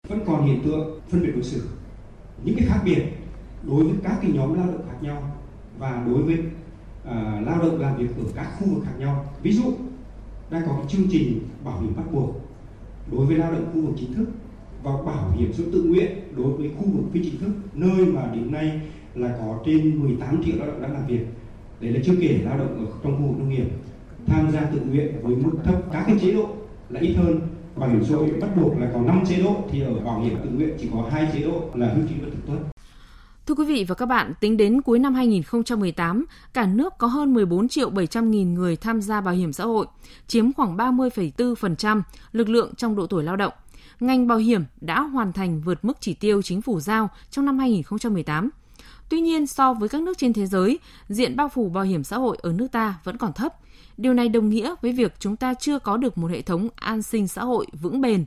Vẫn 0.08 0.20
còn 0.26 0.46
hiện 0.46 0.62
tượng 0.64 1.00
phân 1.08 1.22
biệt 1.22 1.32
đối 1.34 1.42
xử, 1.42 1.62
những 2.44 2.56
cái 2.58 2.66
khác 2.68 2.80
biệt 2.84 3.02
đối 3.62 3.84
với 3.84 3.94
các 4.04 4.18
cái 4.22 4.30
nhóm 4.34 4.54
lao 4.54 4.66
động 4.66 4.86
khác 4.88 4.96
nhau 5.00 5.36
và 5.78 6.04
đối 6.06 6.22
với 6.22 6.34
uh, 6.34 7.46
lao 7.46 7.58
động 7.62 7.80
làm 7.80 7.96
việc 7.96 8.08
ở 8.18 8.24
các 8.34 8.56
khu 8.58 8.74
vực 8.74 8.84
khác 8.84 8.94
nhau. 8.98 9.34
Ví 9.42 9.52
dụ, 9.52 9.62
đang 10.50 10.62
có 10.66 10.76
cái 10.76 10.86
chương 10.88 11.06
trình 11.10 11.48
bảo 11.64 11.80
hiểm 11.80 11.96
bắt 11.96 12.12
buộc 12.12 12.36
đối 13.12 13.26
với 13.26 13.36
lao 13.36 13.52
động 13.52 13.70
khu 13.74 13.80
vực 13.80 13.94
chính 13.98 14.12
thức 14.14 14.26
và 14.82 14.92
bảo 15.06 15.30
hiểm 15.36 15.52
xã 15.52 15.62
hội 15.62 15.72
tự 15.72 15.82
nguyện 15.82 16.10
đối 16.36 16.52
với 16.52 16.70
khu 16.76 16.84
vực 16.92 17.04
phi 17.12 17.24
chính 17.24 17.40
thức, 17.40 17.50
nơi 17.74 18.06
mà 18.06 18.30
đến 18.34 18.52
nay 18.52 18.80
là 19.14 19.36
có 19.38 19.58
trên 19.66 20.02
18 20.02 20.42
triệu 20.44 20.54
lao 20.58 20.66
động 20.66 20.82
đang 20.82 20.92
làm 20.92 21.06
việc. 21.06 21.26
Đấy 21.80 21.92
là 21.92 22.00
chưa 22.04 22.14
kể 22.20 22.40
lao 22.44 22.58
động 22.58 22.86
ở 22.86 22.92
trong 23.02 23.16
khu 23.16 23.28
vực 23.28 23.38
nông 23.38 23.48
nghiệp. 23.48 23.66
Tham 24.26 24.50
gia 24.50 24.60
tự 24.60 24.80
nguyện 24.80 25.14
với 25.22 25.36
mức 25.36 25.50
thấp 25.64 25.82
các 25.92 26.04
cái 26.06 26.18
chế 26.20 26.32
độ 26.32 26.48
là 26.88 27.00
ít 27.00 27.14
hơn. 27.14 27.40
Bảo 27.76 27.90
hiểm 27.90 28.04
xã 28.04 28.16
hội 28.16 28.30
bắt 28.40 28.56
buộc 28.56 28.78
là 28.78 28.90
có 28.94 29.00
5 29.00 29.24
chế 29.28 29.42
độ, 29.42 29.56
thì 29.70 29.80
ở 29.80 29.94
bảo 30.04 30.20
hiểm 30.20 30.36
tự 30.44 30.50
nguyện 30.50 30.70
chỉ 30.78 30.88
có 30.92 31.08
hai 31.10 31.28
chế 31.32 31.40
độ 31.40 31.62
là 31.74 31.94
hưu 31.94 32.06
trí 32.08 32.14
và 32.22 32.28
tử 32.30 32.38
tuất. 32.46 32.73
Thưa 33.46 33.54
quý 33.54 33.64
vị 33.64 33.84
và 33.88 33.94
các 33.94 34.06
bạn, 34.06 34.32
tính 34.40 34.56
đến 34.56 34.82
cuối 34.82 34.98
năm 34.98 35.14
2018, 35.14 36.24
cả 36.52 36.66
nước 36.66 36.92
có 36.98 37.06
hơn 37.06 37.34
14 37.34 37.68
triệu 37.68 37.90
700 37.90 38.30
nghìn 38.30 38.54
người 38.54 38.76
tham 38.76 39.00
gia 39.00 39.20
bảo 39.20 39.34
hiểm 39.34 39.52
xã 39.52 39.64
hội, 39.64 39.86
chiếm 40.26 40.52
khoảng 40.52 40.76
30,4% 40.76 42.02
lực 42.32 42.48
lượng 42.48 42.74
trong 42.76 42.96
độ 42.96 43.06
tuổi 43.06 43.24
lao 43.24 43.36
động. 43.36 43.52
Ngành 44.00 44.26
bảo 44.26 44.38
hiểm 44.38 44.64
đã 44.80 45.00
hoàn 45.00 45.32
thành 45.32 45.60
vượt 45.60 45.84
mức 45.84 45.96
chỉ 46.00 46.14
tiêu 46.14 46.42
chính 46.42 46.62
phủ 46.62 46.80
giao 46.80 47.08
trong 47.30 47.44
năm 47.44 47.58
2018. 47.58 48.50
Tuy 49.08 49.20
nhiên, 49.20 49.46
so 49.46 49.74
với 49.74 49.88
các 49.88 50.02
nước 50.02 50.18
trên 50.18 50.32
thế 50.32 50.46
giới, 50.46 50.78
diện 51.08 51.36
bao 51.36 51.48
phủ 51.48 51.68
bảo 51.68 51.84
hiểm 51.84 52.04
xã 52.04 52.18
hội 52.18 52.38
ở 52.42 52.52
nước 52.52 52.72
ta 52.72 52.94
vẫn 53.04 53.18
còn 53.18 53.32
thấp. 53.32 53.54
Điều 53.96 54.14
này 54.14 54.28
đồng 54.28 54.48
nghĩa 54.48 54.74
với 54.82 54.92
việc 54.92 55.14
chúng 55.18 55.36
ta 55.36 55.54
chưa 55.54 55.78
có 55.78 55.96
được 55.96 56.18
một 56.18 56.30
hệ 56.30 56.42
thống 56.42 56.68
an 56.76 57.02
sinh 57.02 57.28
xã 57.28 57.44
hội 57.44 57.66
vững 57.72 58.00
bền, 58.00 58.24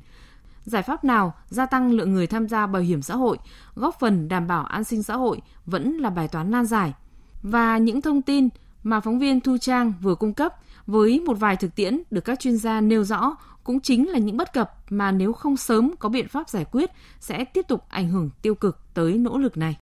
giải 0.68 0.84
pháp 0.84 1.04
nào 1.04 1.34
gia 1.48 1.66
tăng 1.66 1.92
lượng 1.92 2.14
người 2.14 2.28
tham 2.28 2.48
gia 2.48 2.68
bảo 2.68 2.82
hiểm 2.82 3.02
xã 3.02 3.16
hội, 3.16 3.38
góp 3.76 4.00
phần 4.00 4.28
đảm 4.28 4.48
bảo 4.48 4.66
an 4.66 4.84
sinh 4.84 5.04
xã 5.04 5.16
hội 5.16 5.42
vẫn 5.66 5.98
là 5.98 6.10
bài 6.10 6.28
toán 6.28 6.52
nan 6.52 6.66
giải. 6.66 6.94
Và 7.42 7.78
những 7.78 8.02
thông 8.02 8.22
tin 8.22 8.50
mà 8.84 9.00
phóng 9.00 9.20
viên 9.20 9.42
Thu 9.42 9.58
Trang 9.58 9.94
vừa 10.02 10.16
cung 10.16 10.34
cấp 10.34 10.54
với 10.88 11.20
một 11.20 11.34
vài 11.34 11.56
thực 11.56 11.76
tiễn 11.76 12.02
được 12.12 12.22
các 12.22 12.40
chuyên 12.40 12.58
gia 12.58 12.82
nêu 12.82 13.04
rõ 13.04 13.36
cũng 13.64 13.80
chính 13.80 14.10
là 14.10 14.20
những 14.20 14.38
bất 14.38 14.54
cập 14.54 14.72
mà 14.90 15.12
nếu 15.12 15.34
không 15.34 15.58
sớm 15.58 15.92
có 16.00 16.10
biện 16.10 16.28
pháp 16.28 16.50
giải 16.50 16.66
quyết 16.72 16.92
sẽ 17.20 17.46
tiếp 17.46 17.66
tục 17.68 17.84
ảnh 17.90 18.10
hưởng 18.10 18.30
tiêu 18.42 18.56
cực 18.56 18.80
tới 18.94 19.14
nỗ 19.14 19.38
lực 19.38 19.58
này. 19.58 19.78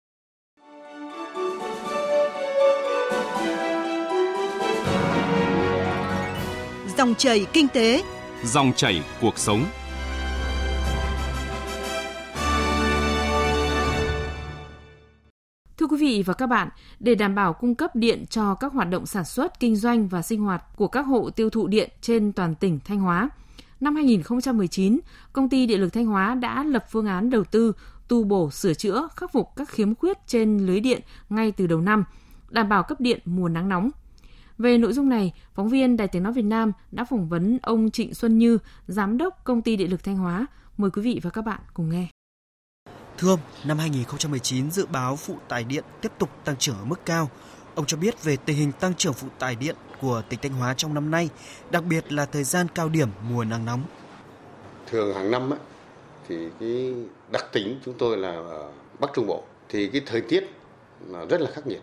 Dòng 6.97 7.15
chảy 7.15 7.45
kinh 7.53 7.67
tế, 7.67 8.03
dòng 8.43 8.73
chảy 8.75 9.03
cuộc 9.21 9.37
sống. 9.37 9.65
Quý 15.95 16.01
vị 16.01 16.24
và 16.25 16.33
các 16.33 16.47
bạn, 16.47 16.69
để 17.00 17.15
đảm 17.15 17.36
bảo 17.36 17.53
cung 17.53 17.75
cấp 17.75 17.95
điện 17.95 18.25
cho 18.30 18.56
các 18.56 18.74
hoạt 18.74 18.89
động 18.89 19.06
sản 19.06 19.25
xuất, 19.25 19.59
kinh 19.59 19.75
doanh 19.75 20.07
và 20.07 20.21
sinh 20.21 20.42
hoạt 20.42 20.63
của 20.75 20.88
các 20.88 21.01
hộ 21.01 21.30
tiêu 21.30 21.50
thụ 21.50 21.68
điện 21.68 21.89
trên 22.01 22.33
toàn 22.33 22.56
tỉnh 22.56 22.80
Thanh 22.86 23.00
Hóa, 23.00 23.30
năm 23.80 23.95
2019, 23.95 25.00
công 25.33 25.50
ty 25.50 25.65
Điện 25.65 25.81
lực 25.81 25.94
Thanh 25.94 26.06
Hóa 26.06 26.36
đã 26.36 26.63
lập 26.63 26.86
phương 26.92 27.06
án 27.06 27.30
đầu 27.30 27.44
tư 27.44 27.74
tu 28.07 28.24
bổ 28.24 28.51
sửa 28.51 28.74
chữa, 28.74 29.07
khắc 29.15 29.31
phục 29.31 29.50
các 29.56 29.69
khiếm 29.69 29.95
khuyết 29.95 30.18
trên 30.27 30.57
lưới 30.57 30.80
điện 30.80 31.01
ngay 31.30 31.51
từ 31.51 31.68
đầu 31.68 31.81
năm, 31.81 32.03
đảm 32.50 32.69
bảo 32.69 32.83
cấp 32.83 33.01
điện 33.01 33.19
mùa 33.25 33.50
nắng 33.50 33.69
nóng. 33.69 33.89
Về 34.57 34.77
nội 34.77 34.94
dung 34.94 35.09
này, 35.09 35.33
phóng 35.53 35.69
viên 35.69 35.97
Đài 35.97 36.07
Tiếng 36.07 36.24
Nói 36.24 36.33
Việt 36.33 36.45
Nam 36.45 36.71
đã 36.92 37.03
phỏng 37.03 37.30
vấn 37.30 37.59
ông 37.62 37.92
Trịnh 37.92 38.13
Xuân 38.13 38.38
Như, 38.38 38.57
Giám 38.88 39.18
đốc 39.18 39.44
Công 39.44 39.62
ty 39.62 39.75
Điện 39.75 39.92
lực 39.92 40.03
Thanh 40.03 40.18
Hóa. 40.18 40.45
Mời 40.77 40.92
quý 40.92 41.01
vị 41.01 41.19
và 41.24 41.30
các 41.30 41.42
bạn 41.42 41.59
cùng 41.74 41.89
nghe. 41.89 42.07
Thưa 43.17 43.29
ông, 43.29 43.39
năm 43.63 43.77
2019 43.77 44.71
dự 44.71 44.85
báo 44.85 45.15
phụ 45.15 45.35
tải 45.47 45.63
điện 45.63 45.83
tiếp 46.01 46.12
tục 46.17 46.29
tăng 46.44 46.56
trưởng 46.57 46.75
ở 46.79 46.85
mức 46.85 47.06
cao. 47.06 47.29
Ông 47.75 47.85
cho 47.85 47.97
biết 47.97 48.23
về 48.23 48.38
tình 48.45 48.57
hình 48.57 48.71
tăng 48.71 48.94
trưởng 48.94 49.13
phụ 49.13 49.27
tải 49.39 49.56
điện 49.56 49.75
của 50.01 50.21
tỉnh 50.29 50.39
Thanh 50.41 50.53
Hóa 50.53 50.73
trong 50.73 50.94
năm 50.94 51.12
nay, 51.12 51.29
đặc 51.71 51.83
biệt 51.83 52.13
là 52.13 52.25
thời 52.25 52.44
gian 52.44 52.67
cao 52.75 52.89
điểm 52.89 53.09
mùa 53.29 53.44
nắng 53.44 53.65
nóng. 53.65 53.83
Thường 54.91 55.13
hàng 55.13 55.31
năm 55.31 55.53
ấy, 55.53 55.59
thì 56.27 56.50
cái 56.59 56.94
đặc 57.31 57.45
tính 57.51 57.79
chúng 57.85 57.94
tôi 57.97 58.17
là 58.17 58.31
ở 58.31 58.71
Bắc 59.00 59.09
Trung 59.15 59.27
Bộ 59.27 59.44
thì 59.69 59.88
cái 59.88 60.01
thời 60.06 60.21
tiết 60.21 60.50
là 61.07 61.25
rất 61.25 61.41
là 61.41 61.51
khắc 61.51 61.68
nghiệt. 61.68 61.81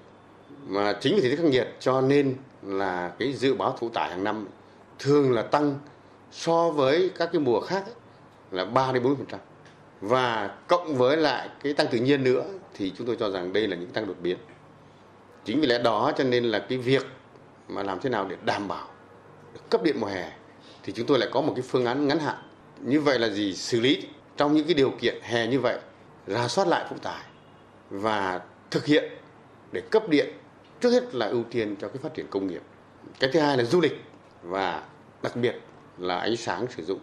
Mà 0.67 0.93
chính 1.01 1.15
vì 1.15 1.21
thời 1.21 1.31
tiết 1.31 1.37
khắc 1.37 1.47
nghiệt 1.47 1.69
cho 1.81 2.01
nên 2.01 2.37
là 2.63 3.13
cái 3.19 3.33
dự 3.33 3.55
báo 3.55 3.77
phụ 3.81 3.89
tải 3.89 4.11
hàng 4.11 4.25
năm 4.25 4.49
thường 4.99 5.33
là 5.33 5.43
tăng 5.43 5.79
so 6.33 6.71
với 6.71 7.11
các 7.19 7.29
cái 7.33 7.41
mùa 7.41 7.61
khác 7.61 7.85
ấy, 7.87 7.95
là 8.51 8.65
3 8.65 8.93
đến 8.93 9.03
4%. 9.03 9.15
Và 10.03 10.51
cộng 10.69 10.97
với 10.97 11.17
lại 11.17 11.49
cái 11.63 11.75
tăng 11.75 11.87
tự 11.91 11.99
nhiên 11.99 12.25
nữa 12.25 12.45
thì 12.75 12.93
chúng 12.99 13.07
tôi 13.07 13.17
cho 13.21 13.31
rằng 13.31 13.53
đây 13.53 13.69
là 13.69 13.77
những 13.77 13.91
tăng 13.91 14.07
đột 14.07 14.17
biến. 14.23 14.39
Chính 15.45 15.61
vì 15.61 15.67
lẽ 15.67 15.79
đó 15.79 16.13
cho 16.17 16.25
nên 16.25 16.45
là 16.45 16.59
cái 16.59 16.79
việc 16.79 17.07
mà 17.69 17.83
làm 17.83 18.01
thế 18.01 18.11
nào 18.11 18.27
để 18.29 18.37
đảm 18.45 18.69
bảo 18.69 18.89
được 19.55 19.71
cấp 19.71 19.83
điện 19.83 20.01
mùa 20.01 20.07
hè 20.07 20.33
thì 20.83 20.93
chúng 20.93 21.07
tôi 21.07 21.19
lại 21.19 21.29
có 21.33 21.41
một 21.41 21.53
cái 21.57 21.63
phương 21.63 21.85
án 21.85 22.09
ngắn 22.09 22.19
hạn. 22.19 22.37
Như 22.81 23.01
vậy 23.01 23.19
là 23.19 23.29
gì? 23.29 23.55
Xử 23.55 23.81
lý 23.81 24.03
trong 24.37 24.55
những 24.55 24.67
cái 24.67 24.75
điều 24.75 24.91
kiện 24.91 25.19
hè 25.23 25.47
như 25.47 25.61
vậy, 25.61 25.79
ra 26.27 26.49
soát 26.49 26.69
lại 26.69 26.87
phụ 26.91 26.97
tải 27.03 27.23
và 27.91 28.41
thực 28.71 28.87
hiện 28.87 29.13
để 29.73 29.81
cấp 29.81 30.09
điện 30.09 30.33
trước 30.81 30.91
hết 30.91 31.15
là 31.15 31.27
ưu 31.27 31.45
tiên 31.51 31.77
cho 31.81 31.89
cái 31.89 31.97
phát 32.03 32.15
triển 32.15 32.27
công 32.31 32.47
nghiệp. 32.47 32.63
Cái 33.21 33.31
thứ 33.33 33.41
hai 33.41 33.57
là 33.57 33.65
du 33.65 33.81
lịch 33.81 34.05
và 34.43 34.83
đặc 35.23 35.37
biệt 35.37 35.55
là 35.99 36.19
ánh 36.19 36.37
sáng 36.37 36.67
sử 36.77 36.85
dụng, 36.85 37.01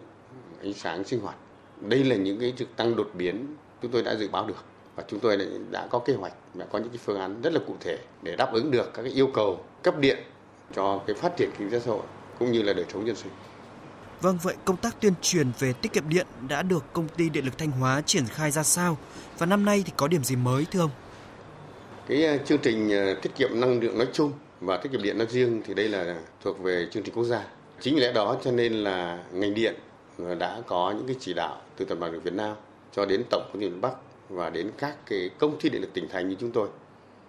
ánh 0.62 0.74
sáng 0.74 1.04
sinh 1.04 1.20
hoạt 1.20 1.36
đây 1.80 2.04
là 2.04 2.16
những 2.16 2.40
cái 2.40 2.52
trực 2.56 2.76
tăng 2.76 2.96
đột 2.96 3.10
biến 3.14 3.56
chúng 3.82 3.90
tôi 3.90 4.02
đã 4.02 4.14
dự 4.14 4.28
báo 4.28 4.46
được 4.46 4.64
và 4.96 5.04
chúng 5.08 5.20
tôi 5.20 5.38
đã 5.70 5.86
có 5.90 5.98
kế 5.98 6.14
hoạch 6.14 6.32
và 6.54 6.64
có 6.64 6.78
những 6.78 6.88
cái 6.88 6.98
phương 7.04 7.20
án 7.20 7.42
rất 7.42 7.52
là 7.52 7.60
cụ 7.66 7.74
thể 7.80 7.98
để 8.22 8.36
đáp 8.36 8.52
ứng 8.52 8.70
được 8.70 8.94
các 8.94 9.02
cái 9.02 9.12
yêu 9.12 9.30
cầu 9.34 9.64
cấp 9.82 9.98
điện 9.98 10.18
cho 10.74 11.00
cái 11.06 11.16
phát 11.16 11.36
triển 11.36 11.50
kinh 11.58 11.70
tế 11.70 11.80
xã 11.80 11.90
hội 11.90 12.02
cũng 12.38 12.52
như 12.52 12.62
là 12.62 12.72
đời 12.72 12.84
sống 12.92 13.04
nhân 13.04 13.16
sinh. 13.16 13.32
Vâng, 14.20 14.38
vậy 14.42 14.54
công 14.64 14.76
tác 14.76 15.00
tuyên 15.00 15.12
truyền 15.22 15.46
về 15.58 15.72
tiết 15.72 15.92
kiệm 15.92 16.08
điện 16.08 16.26
đã 16.48 16.62
được 16.62 16.84
công 16.92 17.08
ty 17.08 17.28
Điện 17.28 17.44
lực 17.44 17.58
Thanh 17.58 17.70
Hóa 17.70 18.02
triển 18.06 18.24
khai 18.26 18.50
ra 18.50 18.62
sao? 18.62 18.98
Và 19.38 19.46
năm 19.46 19.64
nay 19.64 19.82
thì 19.86 19.92
có 19.96 20.08
điểm 20.08 20.24
gì 20.24 20.36
mới 20.36 20.66
thưa 20.70 20.80
ông? 20.80 20.90
Cái 22.06 22.24
ờ, 22.24 22.38
chương 22.44 22.58
trình 22.58 22.90
ờ, 22.90 23.14
tiết 23.14 23.30
kiệm 23.36 23.60
năng 23.60 23.80
lượng 23.80 23.98
nói 23.98 24.08
chung 24.12 24.32
và 24.60 24.76
tiết 24.76 24.92
kiệm 24.92 25.02
điện 25.02 25.18
nói 25.18 25.26
riêng 25.30 25.62
thì 25.66 25.74
đây 25.74 25.88
là 25.88 26.16
thuộc 26.44 26.60
về 26.60 26.88
chương 26.90 27.02
trình 27.02 27.14
quốc 27.14 27.24
gia. 27.24 27.44
Chính 27.80 27.94
vì 27.94 28.00
lẽ 28.00 28.12
đó 28.12 28.36
cho 28.44 28.50
nên 28.50 28.72
là 28.72 29.24
ngành 29.32 29.54
điện 29.54 29.74
đã 30.38 30.60
có 30.66 30.94
những 30.96 31.06
cái 31.06 31.16
chỉ 31.20 31.34
đạo 31.34 31.62
từ 31.80 31.86
tập 31.86 31.98
đoàn 32.00 32.12
điện 32.12 32.16
lực 32.16 32.24
Việt 32.24 32.36
Nam 32.36 32.56
cho 32.92 33.06
đến 33.06 33.22
tổng 33.30 33.42
công 33.52 33.60
ty 33.60 33.68
điện 33.68 33.80
Bắc 33.80 33.92
và 34.28 34.50
đến 34.50 34.70
các 34.78 34.96
cái 35.06 35.30
công 35.38 35.60
ty 35.60 35.68
điện 35.68 35.80
lực 35.80 35.92
tỉnh 35.94 36.08
thành 36.08 36.28
như 36.28 36.36
chúng 36.40 36.52
tôi. 36.52 36.68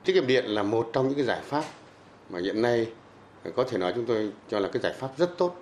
Tiết 0.05 0.13
kiệm 0.13 0.27
điện 0.27 0.45
là 0.45 0.63
một 0.63 0.89
trong 0.93 1.07
những 1.07 1.17
cái 1.17 1.25
giải 1.25 1.41
pháp 1.43 1.63
mà 2.29 2.39
hiện 2.39 2.61
nay 2.61 2.87
có 3.55 3.63
thể 3.63 3.77
nói 3.77 3.91
chúng 3.95 4.05
tôi 4.05 4.31
cho 4.49 4.59
là 4.59 4.69
cái 4.73 4.81
giải 4.81 4.93
pháp 4.93 5.09
rất 5.17 5.37
tốt 5.37 5.55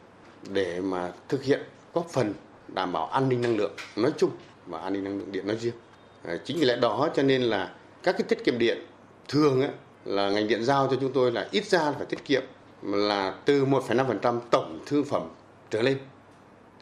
để 0.50 0.82
mà 0.82 1.12
thực 1.28 1.44
hiện 1.44 1.60
góp 1.94 2.10
phần 2.10 2.34
đảm 2.68 2.92
bảo 2.94 3.06
an 3.06 3.30
ninh 3.30 3.42
năng 3.42 3.58
lượng 3.58 3.72
nói 3.96 4.12
chung 4.18 4.30
và 4.68 4.80
an 4.80 4.94
ninh 4.94 5.04
năng 5.04 5.20
lượng 5.20 5.32
điện 5.32 5.48
nói 5.48 5.56
riêng. 5.56 5.74
À, 6.24 6.38
chính 6.46 6.60
vì 6.60 6.66
lẽ 6.66 6.76
đó 6.76 7.10
cho 7.16 7.24
nên 7.24 7.42
là 7.42 7.74
các 8.04 8.12
cái 8.12 8.24
tiết 8.24 8.44
kiệm 8.44 8.58
điện 8.58 8.86
thường 9.28 9.62
ấy, 9.62 9.72
là 10.06 10.30
ngành 10.30 10.48
điện 10.48 10.64
giao 10.64 10.88
cho 10.88 10.98
chúng 11.02 11.14
tôi 11.14 11.32
là 11.32 11.48
ít 11.52 11.66
ra 11.66 11.92
phải 11.92 12.06
tiết 12.06 12.26
kiệm 12.26 12.44
là 12.84 13.36
từ 13.46 13.66
1,5% 13.66 14.40
tổng 14.52 14.80
thương 14.86 15.04
phẩm 15.04 15.30
trở 15.70 15.82
lên. 15.82 15.98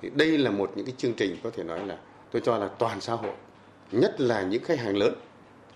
Thì 0.02 0.10
đây 0.16 0.38
là 0.38 0.52
một 0.52 0.72
những 0.76 0.86
cái 0.86 0.96
chương 0.98 1.14
trình 1.14 1.38
có 1.44 1.50
thể 1.50 1.64
nói 1.64 1.86
là 1.86 1.98
tôi 2.32 2.42
cho 2.46 2.58
là 2.58 2.68
toàn 2.68 3.02
xã 3.02 3.14
hội, 3.14 3.34
nhất 3.92 4.22
là 4.22 4.42
những 4.42 4.64
khách 4.64 4.80
hàng 4.80 4.98
lớn, 4.98 5.14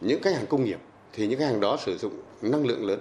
những 0.02 0.22
khách 0.22 0.36
hàng 0.36 0.46
công 0.46 0.64
nghiệp 0.64 0.80
thì 1.14 1.28
những 1.28 1.40
khách 1.40 1.46
hàng 1.46 1.60
đó 1.60 1.78
sử 1.86 1.98
dụng 1.98 2.14
năng 2.42 2.66
lượng 2.66 2.86
lớn 2.86 3.00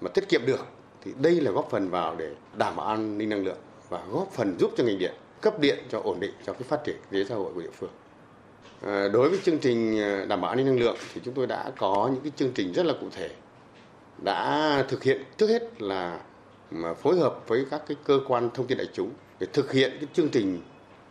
mà 0.00 0.08
tiết 0.08 0.28
kiệm 0.28 0.40
được 0.46 0.66
thì 1.04 1.12
đây 1.20 1.40
là 1.40 1.50
góp 1.50 1.70
phần 1.70 1.90
vào 1.90 2.16
để 2.16 2.30
đảm 2.56 2.76
bảo 2.76 2.86
an 2.86 3.18
ninh 3.18 3.28
năng 3.28 3.44
lượng 3.44 3.58
và 3.88 4.04
góp 4.10 4.32
phần 4.32 4.56
giúp 4.58 4.70
cho 4.76 4.84
ngành 4.84 4.98
điện 4.98 5.14
cấp 5.40 5.60
điện 5.60 5.78
cho 5.90 6.00
ổn 6.04 6.20
định 6.20 6.32
cho 6.46 6.52
cái 6.52 6.62
phát 6.62 6.84
triển 6.84 6.96
kinh 7.10 7.20
tế 7.22 7.28
xã 7.28 7.34
hội 7.34 7.54
của 7.54 7.60
địa 7.60 7.70
phương. 7.78 7.90
À, 8.82 9.08
đối 9.12 9.30
với 9.30 9.38
chương 9.44 9.58
trình 9.58 10.00
à, 10.00 10.24
đảm 10.28 10.40
bảo 10.40 10.50
an 10.50 10.56
ninh 10.56 10.66
năng 10.66 10.78
lượng 10.78 10.96
thì 11.14 11.20
chúng 11.24 11.34
tôi 11.34 11.46
đã 11.46 11.72
có 11.78 12.10
những 12.12 12.22
cái 12.22 12.32
chương 12.36 12.52
trình 12.54 12.72
rất 12.72 12.86
là 12.86 12.94
cụ 13.00 13.06
thể 13.12 13.30
đã 14.18 14.84
thực 14.88 15.02
hiện 15.02 15.22
trước 15.36 15.50
hết 15.50 15.82
là 15.82 16.20
mà 16.70 16.94
phối 16.94 17.18
hợp 17.18 17.38
với 17.46 17.66
các 17.70 17.82
cái 17.88 17.96
cơ 18.04 18.20
quan 18.28 18.50
thông 18.54 18.66
tin 18.66 18.78
đại 18.78 18.88
chúng 18.92 19.10
để 19.38 19.46
thực 19.52 19.72
hiện 19.72 19.90
cái 20.00 20.08
chương 20.12 20.28
trình 20.28 20.60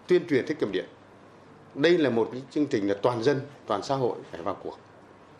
tuyên 0.08 0.28
truyền 0.30 0.46
tiết 0.46 0.60
kiệm 0.60 0.72
điện. 0.72 0.86
Đây 1.76 1.98
là 1.98 2.10
một 2.10 2.30
cái 2.32 2.42
chương 2.52 2.66
trình 2.66 2.88
là 2.88 2.96
toàn 3.02 3.24
dân, 3.24 3.42
toàn 3.68 3.84
xã 3.84 3.96
hội 3.96 4.18
phải 4.32 4.42
vào 4.42 4.58
cuộc. 4.64 4.78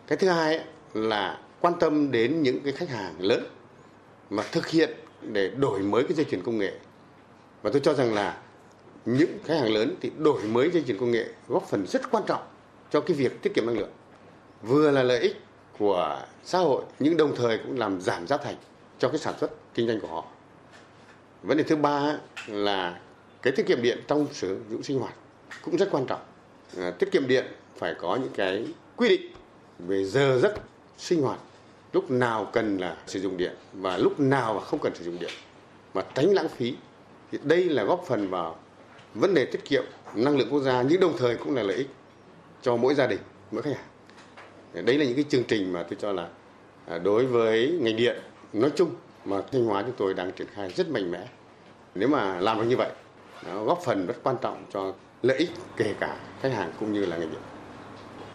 Cái 0.06 0.18
thứ 0.18 0.28
hai 0.28 0.64
là 0.94 1.40
quan 1.60 1.74
tâm 1.80 2.10
đến 2.10 2.42
những 2.42 2.60
cái 2.60 2.72
khách 2.72 2.88
hàng 2.88 3.14
lớn 3.18 3.44
mà 4.30 4.42
thực 4.52 4.68
hiện 4.68 4.90
để 5.22 5.48
đổi 5.48 5.80
mới 5.80 6.04
cái 6.04 6.12
dây 6.12 6.24
chuyển 6.24 6.42
công 6.42 6.58
nghệ. 6.58 6.72
Và 7.62 7.70
tôi 7.70 7.80
cho 7.80 7.94
rằng 7.94 8.14
là 8.14 8.42
những 9.04 9.38
khách 9.44 9.54
hàng 9.54 9.72
lớn 9.72 9.96
thì 10.00 10.10
đổi 10.18 10.42
mới 10.42 10.70
dây 10.70 10.82
chuyển 10.82 10.98
công 10.98 11.10
nghệ 11.10 11.26
góp 11.48 11.68
phần 11.68 11.86
rất 11.86 12.10
quan 12.10 12.24
trọng 12.26 12.42
cho 12.90 13.00
cái 13.00 13.16
việc 13.16 13.42
tiết 13.42 13.54
kiệm 13.54 13.66
năng 13.66 13.78
lượng. 13.78 13.90
Vừa 14.62 14.90
là 14.90 15.02
lợi 15.02 15.20
ích 15.20 15.36
của 15.78 16.22
xã 16.44 16.58
hội 16.58 16.82
nhưng 16.98 17.16
đồng 17.16 17.36
thời 17.36 17.58
cũng 17.58 17.78
làm 17.78 18.00
giảm 18.00 18.26
giá 18.26 18.36
thành 18.36 18.56
cho 18.98 19.08
cái 19.08 19.18
sản 19.18 19.34
xuất 19.40 19.50
kinh 19.76 19.86
doanh 19.86 20.00
của 20.00 20.08
họ. 20.08 20.24
Vấn 21.42 21.56
đề 21.56 21.64
thứ 21.64 21.76
ba 21.76 22.16
là 22.46 23.00
cái 23.42 23.52
tiết 23.56 23.66
kiệm 23.66 23.82
điện 23.82 23.98
trong 24.08 24.26
sử 24.32 24.60
dụng 24.70 24.82
sinh 24.82 24.98
hoạt 24.98 25.14
cũng 25.62 25.76
rất 25.76 25.88
quan 25.90 26.06
trọng. 26.06 26.20
À, 26.78 26.90
tiết 26.90 27.12
kiệm 27.12 27.28
điện 27.28 27.46
phải 27.78 27.94
có 27.94 28.16
những 28.16 28.32
cái 28.34 28.66
quy 28.96 29.08
định 29.08 29.32
về 29.78 30.04
giờ 30.04 30.38
giấc 30.42 30.54
sinh 30.98 31.22
hoạt 31.22 31.38
lúc 31.92 32.10
nào 32.10 32.50
cần 32.52 32.78
là 32.78 32.96
sử 33.06 33.20
dụng 33.20 33.36
điện 33.36 33.54
và 33.72 33.96
lúc 33.96 34.20
nào 34.20 34.54
mà 34.54 34.60
không 34.60 34.80
cần 34.80 34.94
sử 34.94 35.04
dụng 35.04 35.18
điện 35.20 35.30
mà 35.94 36.02
tránh 36.14 36.34
lãng 36.34 36.48
phí 36.48 36.74
thì 37.32 37.38
đây 37.42 37.64
là 37.64 37.84
góp 37.84 38.04
phần 38.06 38.30
vào 38.30 38.58
vấn 39.14 39.34
đề 39.34 39.44
tiết 39.44 39.64
kiệm 39.64 39.84
năng 40.14 40.36
lượng 40.38 40.48
quốc 40.50 40.60
gia, 40.60 40.82
nhưng 40.82 41.00
đồng 41.00 41.16
thời 41.18 41.36
cũng 41.36 41.54
là 41.54 41.62
lợi 41.62 41.76
ích 41.76 41.88
cho 42.62 42.76
mỗi 42.76 42.94
gia 42.94 43.06
đình, 43.06 43.20
mỗi 43.50 43.62
khách 43.62 43.76
hàng 43.76 43.86
đấy 44.84 44.98
là 44.98 45.04
những 45.04 45.14
cái 45.14 45.24
chương 45.28 45.44
trình 45.44 45.72
mà 45.72 45.82
tôi 45.82 45.96
cho 46.00 46.12
là 46.12 46.28
à, 46.86 46.98
đối 46.98 47.26
với 47.26 47.78
ngành 47.80 47.96
điện 47.96 48.16
nói 48.52 48.70
chung 48.76 48.90
mà 49.26 49.42
thanh 49.52 49.64
hóa 49.64 49.82
chúng 49.82 49.94
tôi 49.98 50.14
đang 50.14 50.32
triển 50.32 50.46
khai 50.54 50.72
rất 50.76 50.88
mạnh 50.90 51.10
mẽ 51.10 51.28
nếu 51.94 52.08
mà 52.08 52.40
làm 52.40 52.58
được 52.58 52.64
như 52.64 52.76
vậy 52.76 52.90
nó 53.46 53.64
góp 53.64 53.80
phần 53.84 54.06
rất 54.06 54.14
quan 54.22 54.36
trọng 54.42 54.64
cho 54.72 54.92
lợi 55.22 55.38
ích 55.38 55.50
kể 55.76 55.94
cả 56.00 56.16
khách 56.42 56.52
hàng 56.52 56.72
cũng 56.80 56.92
như 56.92 57.06
là 57.06 57.16
ngành 57.16 57.30
điện 57.30 57.40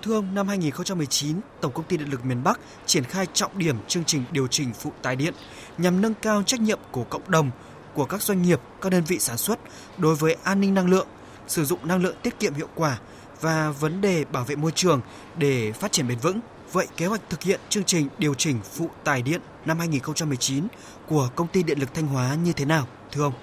Thưa 0.02 0.16
ông, 0.16 0.36
năm 0.36 0.48
2019, 0.48 1.40
Tổng 1.62 1.72
công 1.72 1.86
ty 1.86 1.98
Điện 1.98 2.12
lực 2.12 2.26
miền 2.26 2.44
Bắc 2.44 2.60
triển 2.86 3.04
khai 3.04 3.28
trọng 3.34 3.58
điểm 3.58 3.76
chương 3.88 4.04
trình 4.04 4.24
điều 4.32 4.48
chỉnh 4.48 4.74
phụ 4.74 4.92
tải 5.02 5.16
điện 5.16 5.34
nhằm 5.78 6.02
nâng 6.02 6.14
cao 6.14 6.44
trách 6.44 6.60
nhiệm 6.60 6.80
của 6.92 7.04
cộng 7.04 7.32
đồng, 7.32 7.52
của 7.94 8.06
các 8.06 8.22
doanh 8.22 8.42
nghiệp, 8.42 8.60
các 8.82 8.92
đơn 8.92 9.04
vị 9.08 9.20
sản 9.20 9.38
xuất 9.38 9.60
đối 9.98 10.16
với 10.16 10.36
an 10.44 10.62
ninh 10.62 10.74
năng 10.74 10.90
lượng, 10.90 11.08
sử 11.48 11.66
dụng 11.66 11.88
năng 11.88 12.04
lượng 12.04 12.16
tiết 12.24 12.40
kiệm 12.40 12.54
hiệu 12.54 12.68
quả 12.76 12.98
và 13.42 13.72
vấn 13.72 14.02
đề 14.02 14.26
bảo 14.26 14.44
vệ 14.44 14.56
môi 14.56 14.72
trường 14.76 15.02
để 15.38 15.72
phát 15.72 15.92
triển 15.92 16.08
bền 16.08 16.18
vững. 16.18 16.40
Vậy 16.72 16.88
kế 16.98 17.06
hoạch 17.06 17.30
thực 17.30 17.42
hiện 17.42 17.60
chương 17.70 17.84
trình 17.84 18.08
điều 18.18 18.34
chỉnh 18.34 18.60
phụ 18.64 18.90
tải 19.04 19.22
điện 19.22 19.42
năm 19.66 19.80
2019 19.80 20.68
của 21.08 21.30
công 21.36 21.48
ty 21.48 21.64
điện 21.64 21.80
lực 21.80 21.94
Thanh 21.94 22.08
Hóa 22.08 22.36
như 22.44 22.54
thế 22.54 22.66
nào, 22.66 22.88
thưa 23.12 23.24
ông? 23.24 23.34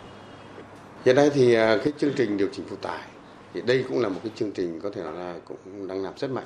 Hiện 1.05 1.17
nay 1.17 1.31
thì 1.35 1.55
à, 1.55 1.79
cái 1.85 1.93
chương 1.99 2.13
trình 2.17 2.37
điều 2.37 2.49
chỉnh 2.53 2.65
phụ 2.71 2.77
tải 2.77 3.01
thì 3.55 3.61
đây 3.61 3.85
cũng 3.89 4.01
là 4.01 4.09
một 4.09 4.21
cái 4.23 4.33
chương 4.37 4.53
trình 4.53 4.81
có 4.81 4.91
thể 4.95 5.03
nói 5.03 5.13
là 5.13 5.35
cũng 5.45 5.89
đang 5.89 6.03
làm 6.03 6.13
rất 6.19 6.31
mạnh 6.31 6.45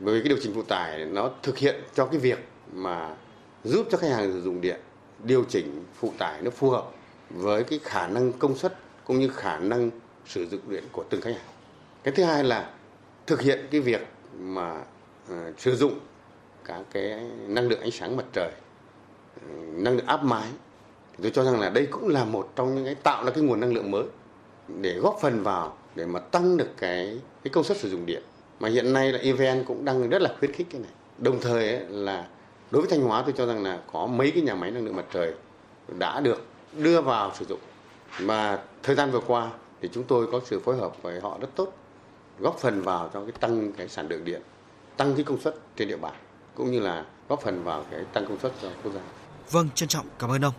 bởi 0.00 0.14
vì 0.14 0.20
cái 0.20 0.28
điều 0.28 0.38
chỉnh 0.42 0.54
phụ 0.54 0.62
tải 0.62 1.04
nó 1.04 1.30
thực 1.42 1.58
hiện 1.58 1.74
cho 1.94 2.06
cái 2.06 2.20
việc 2.20 2.38
mà 2.72 3.16
giúp 3.64 3.86
cho 3.90 3.98
khách 3.98 4.10
hàng 4.10 4.32
sử 4.32 4.42
dụng 4.42 4.60
điện 4.60 4.80
điều 5.24 5.44
chỉnh 5.48 5.84
phụ 6.00 6.12
tải 6.18 6.42
nó 6.42 6.50
phù 6.50 6.70
hợp 6.70 6.90
với 7.30 7.64
cái 7.64 7.80
khả 7.82 8.06
năng 8.06 8.32
công 8.32 8.58
suất 8.58 8.78
cũng 9.04 9.18
như 9.18 9.28
khả 9.28 9.58
năng 9.58 9.90
sử 10.26 10.46
dụng 10.46 10.60
điện 10.68 10.84
của 10.92 11.04
từng 11.10 11.20
khách 11.20 11.34
hàng 11.34 11.46
cái 12.04 12.14
thứ 12.16 12.24
hai 12.24 12.44
là 12.44 12.70
thực 13.26 13.40
hiện 13.40 13.68
cái 13.70 13.80
việc 13.80 14.06
mà 14.38 14.82
uh, 15.32 15.58
sử 15.58 15.76
dụng 15.76 15.98
các 16.64 16.82
cái 16.92 17.20
năng 17.46 17.68
lượng 17.68 17.80
ánh 17.80 17.90
sáng 17.90 18.16
mặt 18.16 18.24
trời 18.32 18.50
năng 19.72 19.96
lượng 19.96 20.06
áp 20.06 20.24
mái. 20.24 20.48
Thì 21.12 21.22
tôi 21.22 21.32
cho 21.34 21.44
rằng 21.44 21.60
là 21.60 21.70
đây 21.70 21.86
cũng 21.86 22.08
là 22.08 22.24
một 22.24 22.52
trong 22.56 22.74
những 22.74 22.84
cái 22.84 22.94
tạo 22.94 23.24
ra 23.24 23.30
cái 23.30 23.44
nguồn 23.44 23.60
năng 23.60 23.74
lượng 23.74 23.90
mới 23.90 24.04
để 24.68 24.98
góp 24.98 25.18
phần 25.22 25.42
vào 25.42 25.76
để 25.94 26.06
mà 26.06 26.20
tăng 26.20 26.56
được 26.56 26.68
cái 26.76 27.20
cái 27.44 27.50
công 27.50 27.64
suất 27.64 27.76
sử 27.76 27.90
dụng 27.90 28.06
điện. 28.06 28.22
Mà 28.60 28.68
hiện 28.68 28.92
nay 28.92 29.12
là 29.12 29.18
EVN 29.18 29.64
cũng 29.64 29.84
đang 29.84 30.10
rất 30.10 30.22
là 30.22 30.34
khuyến 30.38 30.52
khích 30.52 30.66
cái 30.70 30.80
này. 30.80 30.90
Đồng 31.18 31.40
thời 31.40 31.68
ấy, 31.68 31.86
là 31.88 32.26
đối 32.70 32.82
với 32.82 32.90
Thanh 32.90 33.00
Hóa 33.00 33.22
tôi 33.22 33.34
cho 33.36 33.46
rằng 33.46 33.62
là 33.62 33.80
có 33.92 34.06
mấy 34.06 34.30
cái 34.30 34.42
nhà 34.42 34.54
máy 34.54 34.70
năng 34.70 34.84
lượng 34.84 34.96
mặt 34.96 35.06
trời 35.12 35.34
đã 35.98 36.20
được 36.20 36.46
đưa 36.72 37.00
vào 37.00 37.32
sử 37.34 37.44
dụng. 37.44 37.60
Mà 38.20 38.62
thời 38.82 38.96
gian 38.96 39.10
vừa 39.10 39.20
qua 39.20 39.50
thì 39.82 39.88
chúng 39.92 40.04
tôi 40.04 40.26
có 40.32 40.40
sự 40.44 40.60
phối 40.60 40.76
hợp 40.76 41.02
với 41.02 41.20
họ 41.20 41.38
rất 41.40 41.48
tốt 41.54 41.72
góp 42.38 42.58
phần 42.58 42.82
vào 42.82 43.10
cho 43.14 43.20
cái 43.20 43.32
tăng 43.40 43.72
cái 43.72 43.88
sản 43.88 44.08
lượng 44.08 44.24
điện 44.24 44.42
tăng 44.96 45.14
cái 45.14 45.24
công 45.24 45.40
suất 45.40 45.54
trên 45.76 45.88
địa 45.88 45.96
bàn 45.96 46.12
cũng 46.54 46.70
như 46.70 46.80
là 46.80 47.04
góp 47.28 47.42
phần 47.42 47.64
vào 47.64 47.84
cái 47.90 48.04
tăng 48.12 48.26
công 48.28 48.38
suất 48.38 48.52
cho 48.62 48.70
quốc 48.82 48.92
gia. 48.94 49.00
Vâng, 49.50 49.68
trân 49.74 49.88
trọng 49.88 50.06
cảm 50.18 50.30
ơn 50.30 50.44
ông. 50.44 50.54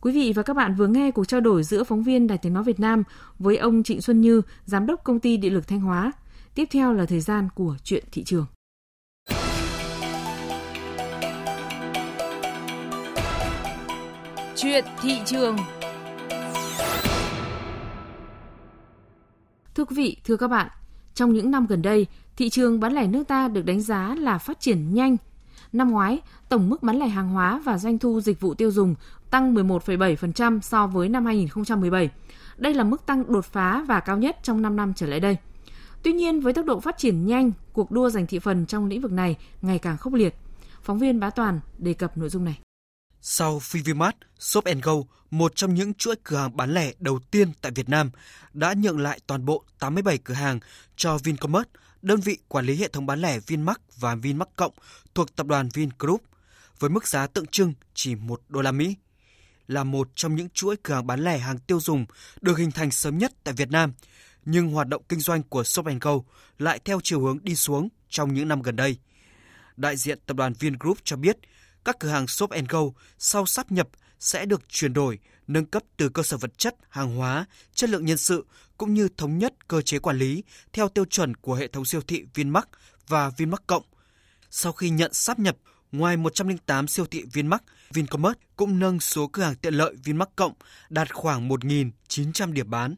Quý 0.00 0.12
vị 0.12 0.32
và 0.36 0.42
các 0.42 0.56
bạn 0.56 0.74
vừa 0.74 0.86
nghe 0.86 1.10
cuộc 1.10 1.24
trao 1.24 1.40
đổi 1.40 1.62
giữa 1.62 1.84
phóng 1.84 2.02
viên 2.02 2.26
Đài 2.26 2.38
Tiếng 2.38 2.54
Nói 2.54 2.64
Việt 2.64 2.80
Nam 2.80 3.02
với 3.38 3.56
ông 3.56 3.82
Trịnh 3.82 4.00
Xuân 4.00 4.20
Như, 4.20 4.42
Giám 4.64 4.86
đốc 4.86 5.04
Công 5.04 5.20
ty 5.20 5.36
Điện 5.36 5.54
lực 5.54 5.68
Thanh 5.68 5.80
Hóa. 5.80 6.12
Tiếp 6.54 6.68
theo 6.70 6.92
là 6.92 7.06
thời 7.06 7.20
gian 7.20 7.48
của 7.54 7.76
chuyện 7.84 8.04
thị 8.12 8.24
trường. 8.24 8.46
Chuyện 14.56 14.84
thị 15.02 15.20
trường 15.26 15.56
Thưa 19.74 19.84
quý 19.84 19.96
vị, 19.96 20.16
thưa 20.24 20.36
các 20.36 20.48
bạn, 20.48 20.68
trong 21.14 21.32
những 21.32 21.50
năm 21.50 21.66
gần 21.66 21.82
đây, 21.82 22.06
thị 22.36 22.50
trường 22.50 22.80
bán 22.80 22.92
lẻ 22.92 23.06
nước 23.06 23.28
ta 23.28 23.48
được 23.48 23.64
đánh 23.64 23.80
giá 23.80 24.14
là 24.18 24.38
phát 24.38 24.60
triển 24.60 24.94
nhanh. 24.94 25.16
Năm 25.72 25.90
ngoái, 25.90 26.20
tổng 26.48 26.70
mức 26.70 26.82
bán 26.82 26.98
lẻ 26.98 27.08
hàng 27.08 27.28
hóa 27.28 27.60
và 27.64 27.78
doanh 27.78 27.98
thu 27.98 28.20
dịch 28.20 28.40
vụ 28.40 28.54
tiêu 28.54 28.70
dùng 28.70 28.94
tăng 29.30 29.54
11,7% 29.54 30.60
so 30.60 30.86
với 30.86 31.08
năm 31.08 31.26
2017. 31.26 32.10
Đây 32.56 32.74
là 32.74 32.84
mức 32.84 33.06
tăng 33.06 33.32
đột 33.32 33.44
phá 33.44 33.84
và 33.88 34.00
cao 34.00 34.18
nhất 34.18 34.36
trong 34.42 34.62
5 34.62 34.76
năm 34.76 34.92
trở 34.96 35.06
lại 35.06 35.20
đây. 35.20 35.36
Tuy 36.02 36.12
nhiên, 36.12 36.40
với 36.40 36.52
tốc 36.52 36.66
độ 36.66 36.80
phát 36.80 36.98
triển 36.98 37.26
nhanh, 37.26 37.52
cuộc 37.72 37.90
đua 37.90 38.10
giành 38.10 38.26
thị 38.26 38.38
phần 38.38 38.66
trong 38.66 38.86
lĩnh 38.86 39.00
vực 39.00 39.12
này 39.12 39.36
ngày 39.62 39.78
càng 39.78 39.96
khốc 39.96 40.14
liệt. 40.14 40.34
Phóng 40.82 40.98
viên 40.98 41.20
Bá 41.20 41.30
Toàn 41.30 41.60
đề 41.78 41.94
cập 41.94 42.16
nội 42.16 42.28
dung 42.28 42.44
này. 42.44 42.58
Sau 43.20 43.58
Fivimart, 43.58 44.12
Shop 44.38 44.64
Go, 44.82 44.92
một 45.30 45.56
trong 45.56 45.74
những 45.74 45.94
chuỗi 45.94 46.14
cửa 46.24 46.36
hàng 46.36 46.56
bán 46.56 46.74
lẻ 46.74 46.92
đầu 46.98 47.20
tiên 47.30 47.52
tại 47.60 47.72
Việt 47.74 47.88
Nam, 47.88 48.10
đã 48.52 48.74
nhượng 48.76 49.00
lại 49.00 49.20
toàn 49.26 49.44
bộ 49.44 49.64
87 49.78 50.18
cửa 50.18 50.34
hàng 50.34 50.60
cho 50.96 51.18
Vincommerce, 51.18 51.70
đơn 52.02 52.20
vị 52.20 52.38
quản 52.48 52.66
lý 52.66 52.76
hệ 52.76 52.88
thống 52.88 53.06
bán 53.06 53.20
lẻ 53.20 53.40
Vinmart 53.46 53.78
và 53.98 54.14
Vinmart 54.14 54.50
Cộng 54.56 54.72
thuộc 55.14 55.36
tập 55.36 55.46
đoàn 55.46 55.68
Vingroup, 55.74 56.22
với 56.78 56.90
mức 56.90 57.08
giá 57.08 57.26
tượng 57.26 57.46
trưng 57.46 57.74
chỉ 57.94 58.14
1 58.14 58.42
đô 58.48 58.62
la 58.62 58.72
Mỹ. 58.72 58.96
Là 59.68 59.84
một 59.84 60.08
trong 60.14 60.34
những 60.34 60.48
chuỗi 60.48 60.76
cửa 60.82 60.94
hàng 60.94 61.06
bán 61.06 61.24
lẻ 61.24 61.38
hàng 61.38 61.58
tiêu 61.58 61.80
dùng 61.80 62.06
được 62.40 62.58
hình 62.58 62.70
thành 62.70 62.90
sớm 62.90 63.18
nhất 63.18 63.32
tại 63.44 63.54
Việt 63.54 63.70
Nam, 63.70 63.92
nhưng 64.44 64.70
hoạt 64.70 64.88
động 64.88 65.02
kinh 65.08 65.20
doanh 65.20 65.42
của 65.42 65.64
Shop 65.64 65.86
Go 66.00 66.18
lại 66.58 66.80
theo 66.84 67.00
chiều 67.02 67.20
hướng 67.20 67.38
đi 67.42 67.56
xuống 67.56 67.88
trong 68.08 68.34
những 68.34 68.48
năm 68.48 68.62
gần 68.62 68.76
đây. 68.76 68.96
Đại 69.76 69.96
diện 69.96 70.18
tập 70.26 70.36
đoàn 70.36 70.52
Vingroup 70.52 70.98
cho 71.04 71.16
biết, 71.16 71.36
các 71.84 71.96
cửa 72.00 72.08
hàng 72.08 72.26
Shop 72.26 72.50
Go 72.68 72.80
sau 73.18 73.46
sắp 73.46 73.72
nhập 73.72 73.88
sẽ 74.22 74.46
được 74.46 74.68
chuyển 74.68 74.92
đổi, 74.92 75.18
nâng 75.46 75.66
cấp 75.66 75.82
từ 75.96 76.08
cơ 76.08 76.22
sở 76.22 76.36
vật 76.36 76.58
chất, 76.58 76.76
hàng 76.88 77.16
hóa, 77.16 77.46
chất 77.74 77.90
lượng 77.90 78.04
nhân 78.04 78.18
sự 78.18 78.46
cũng 78.78 78.94
như 78.94 79.08
thống 79.16 79.38
nhất 79.38 79.68
cơ 79.68 79.82
chế 79.82 79.98
quản 79.98 80.18
lý 80.18 80.42
theo 80.72 80.88
tiêu 80.88 81.04
chuẩn 81.04 81.34
của 81.34 81.54
hệ 81.54 81.68
thống 81.68 81.84
siêu 81.84 82.00
thị 82.00 82.24
Vinmart 82.34 82.64
và 83.08 83.30
Vinmart 83.30 83.62
Cộng. 83.66 83.82
Sau 84.50 84.72
khi 84.72 84.90
nhận 84.90 85.12
sắp 85.14 85.38
nhập, 85.38 85.56
ngoài 85.92 86.16
108 86.16 86.88
siêu 86.88 87.06
thị 87.06 87.24
Vinmart, 87.32 87.62
Vincommerce 87.90 88.40
cũng 88.56 88.78
nâng 88.78 89.00
số 89.00 89.26
cửa 89.26 89.42
hàng 89.42 89.54
tiện 89.54 89.74
lợi 89.74 89.94
Vinmart 90.04 90.30
Cộng 90.36 90.52
đạt 90.90 91.14
khoảng 91.14 91.48
1.900 91.48 92.52
điểm 92.52 92.70
bán. 92.70 92.94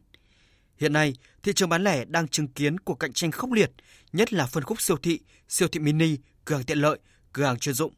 Hiện 0.77 0.93
nay, 0.93 1.13
thị 1.43 1.53
trường 1.55 1.69
bán 1.69 1.83
lẻ 1.83 2.05
đang 2.05 2.27
chứng 2.27 2.47
kiến 2.47 2.79
cuộc 2.79 2.95
cạnh 2.95 3.13
tranh 3.13 3.31
khốc 3.31 3.51
liệt, 3.51 3.71
nhất 4.13 4.33
là 4.33 4.45
phân 4.45 4.63
khúc 4.63 4.81
siêu 4.81 4.97
thị, 4.97 5.19
siêu 5.49 5.67
thị 5.67 5.79
mini, 5.79 6.17
cửa 6.45 6.55
hàng 6.55 6.63
tiện 6.63 6.77
lợi, 6.77 6.99
cửa 7.33 7.45
hàng 7.45 7.59
chuyên 7.59 7.75
dụng. 7.75 7.93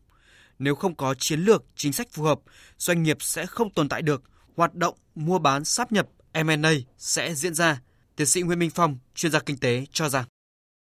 Nếu 0.59 0.75
không 0.75 0.95
có 0.95 1.13
chiến 1.13 1.39
lược, 1.39 1.63
chính 1.75 1.93
sách 1.93 2.07
phù 2.11 2.23
hợp, 2.23 2.39
doanh 2.77 3.03
nghiệp 3.03 3.17
sẽ 3.19 3.45
không 3.45 3.69
tồn 3.69 3.89
tại 3.89 4.01
được, 4.01 4.23
hoạt 4.55 4.75
động 4.75 4.95
mua 5.15 5.39
bán 5.39 5.63
sáp 5.63 5.91
nhập 5.91 6.07
M&A 6.33 6.71
sẽ 6.97 7.33
diễn 7.33 7.53
ra. 7.53 7.81
Tiến 8.15 8.27
sĩ 8.27 8.41
Nguyễn 8.41 8.59
Minh 8.59 8.69
Phong, 8.75 8.97
chuyên 9.15 9.31
gia 9.31 9.39
kinh 9.39 9.57
tế 9.61 9.85
cho 9.91 10.09
rằng 10.09 10.25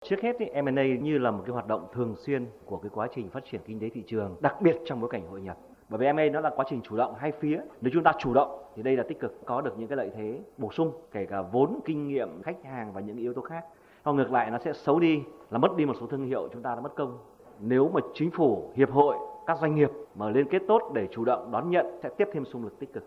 Trước 0.08 0.16
hết 0.22 0.36
thì 0.38 0.46
M&A 0.62 0.82
như 1.02 1.18
là 1.18 1.30
một 1.30 1.42
cái 1.46 1.52
hoạt 1.52 1.66
động 1.66 1.86
thường 1.94 2.14
xuyên 2.26 2.46
của 2.64 2.76
cái 2.76 2.90
quá 2.94 3.08
trình 3.14 3.30
phát 3.30 3.44
triển 3.50 3.60
kinh 3.66 3.80
tế 3.80 3.88
thị 3.94 4.02
trường, 4.06 4.36
đặc 4.40 4.54
biệt 4.62 4.76
trong 4.86 5.00
bối 5.00 5.10
cảnh 5.12 5.26
hội 5.26 5.40
nhập 5.40 5.56
Bởi 5.88 5.98
vì 5.98 6.12
MA 6.12 6.24
nó 6.32 6.40
là 6.40 6.50
quá 6.56 6.64
trình 6.70 6.80
chủ 6.88 6.96
động 6.96 7.14
hai 7.18 7.32
phía. 7.40 7.60
Nếu 7.80 7.90
chúng 7.94 8.04
ta 8.04 8.12
chủ 8.18 8.34
động 8.34 8.62
thì 8.76 8.82
đây 8.82 8.96
là 8.96 9.04
tích 9.08 9.20
cực, 9.20 9.40
có 9.46 9.60
được 9.60 9.78
những 9.78 9.88
cái 9.88 9.96
lợi 9.96 10.10
thế 10.16 10.40
bổ 10.58 10.72
sung, 10.72 10.92
kể 11.12 11.26
cả 11.30 11.42
vốn, 11.42 11.80
kinh 11.84 12.08
nghiệm, 12.08 12.42
khách 12.42 12.56
hàng 12.64 12.92
và 12.92 13.00
những 13.00 13.16
yếu 13.16 13.34
tố 13.34 13.42
khác. 13.42 13.64
Còn 14.02 14.16
ngược 14.16 14.32
lại 14.32 14.50
nó 14.50 14.58
sẽ 14.64 14.72
xấu 14.72 15.00
đi, 15.00 15.18
là 15.50 15.58
mất 15.58 15.76
đi 15.76 15.86
một 15.86 15.96
số 16.00 16.06
thương 16.06 16.26
hiệu 16.26 16.48
chúng 16.52 16.62
ta 16.62 16.74
đã 16.74 16.80
mất 16.80 16.92
công. 16.96 17.18
Nếu 17.60 17.90
mà 17.94 18.00
chính 18.14 18.30
phủ, 18.30 18.72
hiệp 18.76 18.90
hội, 18.90 19.16
các 19.46 19.58
doanh 19.60 19.74
nghiệp 19.74 19.88
mà 20.14 20.30
liên 20.30 20.44
kết 20.52 20.58
tốt 20.68 20.80
để 20.94 21.02
chủ 21.14 21.24
động 21.24 21.50
đón 21.52 21.70
nhận 21.70 21.86
sẽ 22.02 22.08
tiếp 22.18 22.24
thêm 22.34 22.44
xung 22.52 22.64
lực 22.64 22.72
tích 22.80 22.88
cực. 22.94 23.02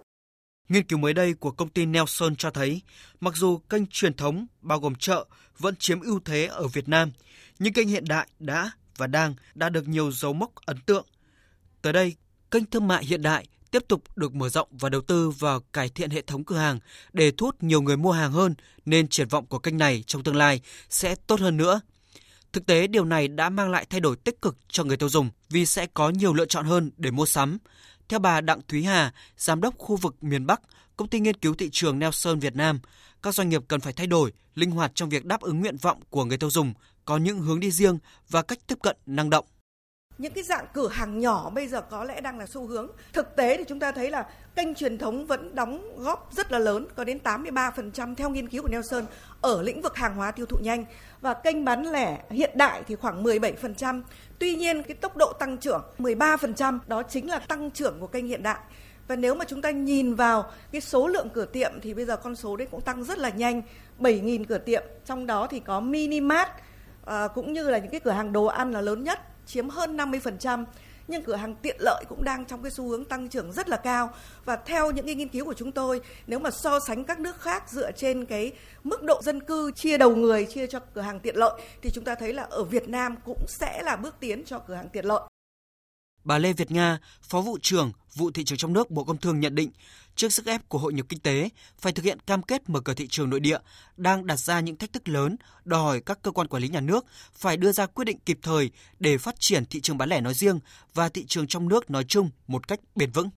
Nghiên 0.70 0.84
cứu 0.84 1.00
mới 1.00 1.14
đây 1.14 1.34
của 1.34 1.52
công 1.52 1.70
ty 1.70 1.86
Nelson 1.86 2.36
cho 2.36 2.50
thấy, 2.50 2.82
mặc 3.20 3.36
dù 3.36 3.58
kênh 3.58 3.88
truyền 3.88 4.14
thống 4.14 4.48
bao 4.62 4.80
gồm 4.80 4.96
chợ 4.96 5.26
vẫn 5.60 5.76
chiếm 5.76 6.00
ưu 6.02 6.20
thế 6.26 6.46
ở 6.46 6.68
Việt 6.68 6.90
Nam, 6.90 7.12
nhưng 7.60 7.74
kênh 7.74 7.88
hiện 7.88 8.04
đại 8.08 8.28
đã 8.40 8.72
và 8.98 9.08
đang 9.08 9.34
đã 9.56 9.70
được 9.70 9.88
nhiều 9.88 10.12
dấu 10.12 10.34
mốc 10.34 10.56
ấn 10.66 10.78
tượng. 10.86 11.06
Tới 11.82 11.94
đây, 11.94 12.16
kênh 12.52 12.66
thương 12.66 12.88
mại 12.88 13.06
hiện 13.06 13.22
đại 13.22 13.48
tiếp 13.72 13.84
tục 13.88 14.04
được 14.16 14.36
mở 14.36 14.50
rộng 14.50 14.68
và 14.72 14.90
đầu 14.90 15.02
tư 15.02 15.30
vào 15.30 15.60
cải 15.74 15.90
thiện 15.90 16.10
hệ 16.10 16.22
thống 16.22 16.44
cửa 16.44 16.58
hàng 16.58 16.80
để 17.14 17.32
thu 17.32 17.46
hút 17.46 17.64
nhiều 17.64 17.82
người 17.82 17.98
mua 17.98 18.12
hàng 18.12 18.32
hơn 18.32 18.56
nên 18.86 19.08
triển 19.08 19.28
vọng 19.28 19.46
của 19.46 19.60
kênh 19.60 19.78
này 19.78 20.04
trong 20.08 20.24
tương 20.24 20.36
lai 20.36 20.62
sẽ 20.90 21.16
tốt 21.28 21.40
hơn 21.40 21.58
nữa. 21.58 21.82
Thực 22.56 22.66
tế 22.66 22.88
điều 22.88 23.06
này 23.06 23.28
đã 23.28 23.50
mang 23.50 23.72
lại 23.72 23.86
thay 23.90 24.00
đổi 24.00 24.16
tích 24.16 24.42
cực 24.42 24.58
cho 24.68 24.84
người 24.84 24.98
tiêu 24.98 25.10
dùng 25.10 25.30
vì 25.50 25.66
sẽ 25.66 25.86
có 25.94 26.10
nhiều 26.10 26.34
lựa 26.34 26.46
chọn 26.46 26.66
hơn 26.66 26.92
để 26.98 27.12
mua 27.12 27.26
sắm. 27.26 27.58
Theo 28.10 28.20
bà 28.20 28.42
Đặng 28.42 28.60
Thúy 28.68 28.84
Hà, 28.84 29.14
giám 29.38 29.62
đốc 29.62 29.78
khu 29.78 29.96
vực 29.96 30.24
miền 30.24 30.46
Bắc, 30.46 30.62
công 30.98 31.08
ty 31.08 31.20
nghiên 31.20 31.36
cứu 31.36 31.56
thị 31.56 31.70
trường 31.72 32.00
Nelson 32.00 32.40
Việt 32.40 32.56
Nam, 32.56 32.80
các 33.24 33.34
doanh 33.34 33.50
nghiệp 33.50 33.62
cần 33.68 33.80
phải 33.80 33.94
thay 33.94 34.08
đổi, 34.08 34.34
linh 34.56 34.72
hoạt 34.72 34.92
trong 34.96 35.10
việc 35.10 35.26
đáp 35.26 35.42
ứng 35.42 35.60
nguyện 35.60 35.78
vọng 35.78 36.02
của 36.10 36.26
người 36.26 36.38
tiêu 36.38 36.50
dùng, 36.50 36.74
có 37.06 37.18
những 37.18 37.40
hướng 37.40 37.60
đi 37.60 37.72
riêng 37.72 37.98
và 38.30 38.42
cách 38.42 38.60
tiếp 38.68 38.78
cận 38.84 38.98
năng 39.06 39.30
động. 39.30 39.46
Những 40.18 40.34
cái 40.34 40.44
dạng 40.44 40.66
cửa 40.74 40.88
hàng 40.88 41.20
nhỏ 41.20 41.50
bây 41.50 41.68
giờ 41.68 41.82
có 41.82 42.04
lẽ 42.04 42.22
đang 42.22 42.40
là 42.40 42.46
xu 42.46 42.68
hướng. 42.68 42.88
Thực 43.14 43.36
tế 43.36 43.58
thì 43.58 43.64
chúng 43.68 43.80
ta 43.80 43.92
thấy 43.92 44.12
là 44.12 44.26
kênh 44.56 44.76
truyền 44.76 44.98
thống 44.98 45.26
vẫn 45.26 45.56
đóng 45.56 45.96
góp 45.98 46.30
rất 46.32 46.52
là 46.52 46.60
lớn, 46.60 46.88
có 46.96 47.04
đến 47.04 47.20
83% 47.24 48.16
theo 48.16 48.30
nghiên 48.30 48.50
cứu 48.50 48.62
của 48.62 48.68
Nelson 48.68 49.06
ở 49.42 49.62
lĩnh 49.62 49.82
vực 49.82 49.96
hàng 49.96 50.16
hóa 50.16 50.32
tiêu 50.32 50.46
thụ 50.46 50.58
nhanh 50.62 50.86
và 51.22 51.34
kênh 51.34 51.66
bán 51.66 51.92
lẻ 51.92 52.20
hiện 52.30 52.52
đại 52.56 52.84
thì 52.88 52.96
khoảng 52.96 53.24
17%. 53.24 54.02
Tuy 54.40 54.56
nhiên 54.56 54.84
cái 54.84 54.96
tốc 54.96 55.18
độ 55.18 55.34
tăng 55.34 55.58
trưởng 55.58 55.84
13% 56.00 56.80
đó 56.88 57.04
chính 57.04 57.30
là 57.30 57.40
tăng 57.40 57.72
trưởng 57.72 58.00
của 58.00 58.08
kênh 58.08 58.28
hiện 58.28 58.44
đại. 58.44 58.60
Và 59.08 59.16
nếu 59.16 59.36
mà 59.36 59.46
chúng 59.46 59.62
ta 59.62 59.72
nhìn 59.72 60.16
vào 60.16 60.52
cái 60.72 60.82
số 60.82 61.08
lượng 61.08 61.28
cửa 61.34 61.46
tiệm 61.46 61.72
thì 61.82 61.94
bây 61.94 62.06
giờ 62.06 62.18
con 62.18 62.36
số 62.36 62.56
đấy 62.56 62.68
cũng 62.72 62.82
tăng 62.82 63.04
rất 63.04 63.20
là 63.20 63.30
nhanh, 63.30 63.62
7.000 64.00 64.46
cửa 64.46 64.58
tiệm, 64.58 64.84
trong 65.06 65.26
đó 65.26 65.48
thì 65.48 65.60
có 65.60 65.80
mini 65.80 66.22
mart 66.22 66.50
à, 66.50 66.60
ờ, 67.06 67.28
cũng 67.28 67.54
như 67.54 67.70
là 67.70 67.78
những 67.78 67.92
cái 67.92 68.00
cửa 68.00 68.12
hàng 68.12 68.32
đồ 68.32 68.46
ăn 68.46 68.72
là 68.72 68.82
lớn 68.82 69.04
nhất 69.04 69.20
chiếm 69.46 69.70
hơn 69.70 69.98
50% 69.98 70.66
nhưng 71.08 71.24
cửa 71.24 71.36
hàng 71.36 71.56
tiện 71.56 71.76
lợi 71.80 72.04
cũng 72.10 72.24
đang 72.24 72.46
trong 72.46 72.64
cái 72.64 72.72
xu 72.72 72.88
hướng 72.88 73.06
tăng 73.06 73.30
trưởng 73.30 73.52
rất 73.52 73.70
là 73.70 73.78
cao 73.78 74.10
và 74.46 74.56
theo 74.56 74.92
những 74.92 75.06
cái 75.06 75.16
nghiên 75.16 75.30
cứu 75.30 75.46
của 75.46 75.54
chúng 75.54 75.72
tôi, 75.72 76.02
nếu 76.28 76.40
mà 76.40 76.52
so 76.52 76.80
sánh 76.80 77.04
các 77.04 77.20
nước 77.20 77.42
khác 77.42 77.70
dựa 77.70 77.92
trên 77.92 78.26
cái 78.26 78.52
mức 78.84 79.04
độ 79.04 79.22
dân 79.24 79.44
cư, 79.44 79.72
chia 79.76 79.98
đầu 79.98 80.16
người, 80.16 80.46
chia 80.46 80.68
cho 80.68 80.80
cửa 80.80 81.02
hàng 81.02 81.20
tiện 81.20 81.36
lợi, 81.36 81.62
thì 81.82 81.90
chúng 81.90 82.04
ta 82.04 82.16
thấy 82.16 82.34
là 82.34 82.44
ở 82.44 82.64
Việt 82.64 82.90
Nam 82.90 83.16
cũng 83.26 83.46
sẽ 83.48 83.82
là 83.84 83.96
bước 83.96 84.16
tiến 84.20 84.44
cho 84.46 84.60
cửa 84.60 84.76
hàng 84.76 84.90
tiện 84.90 85.06
lợi. 85.06 85.22
Bà 86.26 86.38
Lê 86.38 86.54
Việt 86.54 86.72
Nga, 86.72 87.00
Phó 87.22 87.42
vụ 87.42 87.58
trưởng 87.62 87.92
vụ 88.16 88.32
thị 88.32 88.44
trường 88.44 88.58
trong 88.58 88.74
nước 88.74 88.92
Bộ 88.92 89.04
Công 89.04 89.18
Thương 89.18 89.40
nhận 89.40 89.56
định, 89.56 89.72
trước 90.16 90.34
sức 90.34 90.46
ép 90.46 90.70
của 90.70 90.78
hội 90.78 90.94
nhập 90.94 91.06
kinh 91.10 91.20
tế, 91.20 91.50
phải 91.80 91.94
thực 91.94 92.06
hiện 92.06 92.20
cam 92.20 92.42
kết 92.42 92.70
mở 92.70 92.80
cửa 92.80 92.94
thị 92.94 93.08
trường 93.10 93.30
nội 93.30 93.40
địa 93.40 93.58
đang 93.98 94.28
đặt 94.28 94.40
ra 94.40 94.60
những 94.60 94.76
thách 94.76 94.94
thức 94.94 95.10
lớn, 95.10 95.36
đòi 95.66 95.82
hỏi 95.82 96.02
các 96.06 96.22
cơ 96.22 96.32
quan 96.32 96.48
quản 96.48 96.64
lý 96.64 96.70
nhà 96.70 96.82
nước 96.82 97.06
phải 97.34 97.58
đưa 97.58 97.72
ra 97.72 97.86
quyết 97.86 98.06
định 98.06 98.18
kịp 98.26 98.40
thời 98.42 98.70
để 99.00 99.18
phát 99.18 99.40
triển 99.40 99.66
thị 99.66 99.82
trường 99.82 99.98
bán 99.98 100.10
lẻ 100.10 100.22
nói 100.22 100.34
riêng 100.34 100.60
và 100.94 101.10
thị 101.10 101.26
trường 101.28 101.48
trong 101.48 101.70
nước 101.70 101.90
nói 101.90 102.04
chung 102.04 102.30
một 102.48 102.68
cách 102.68 102.80
bền 102.96 103.12
vững. 103.12 103.30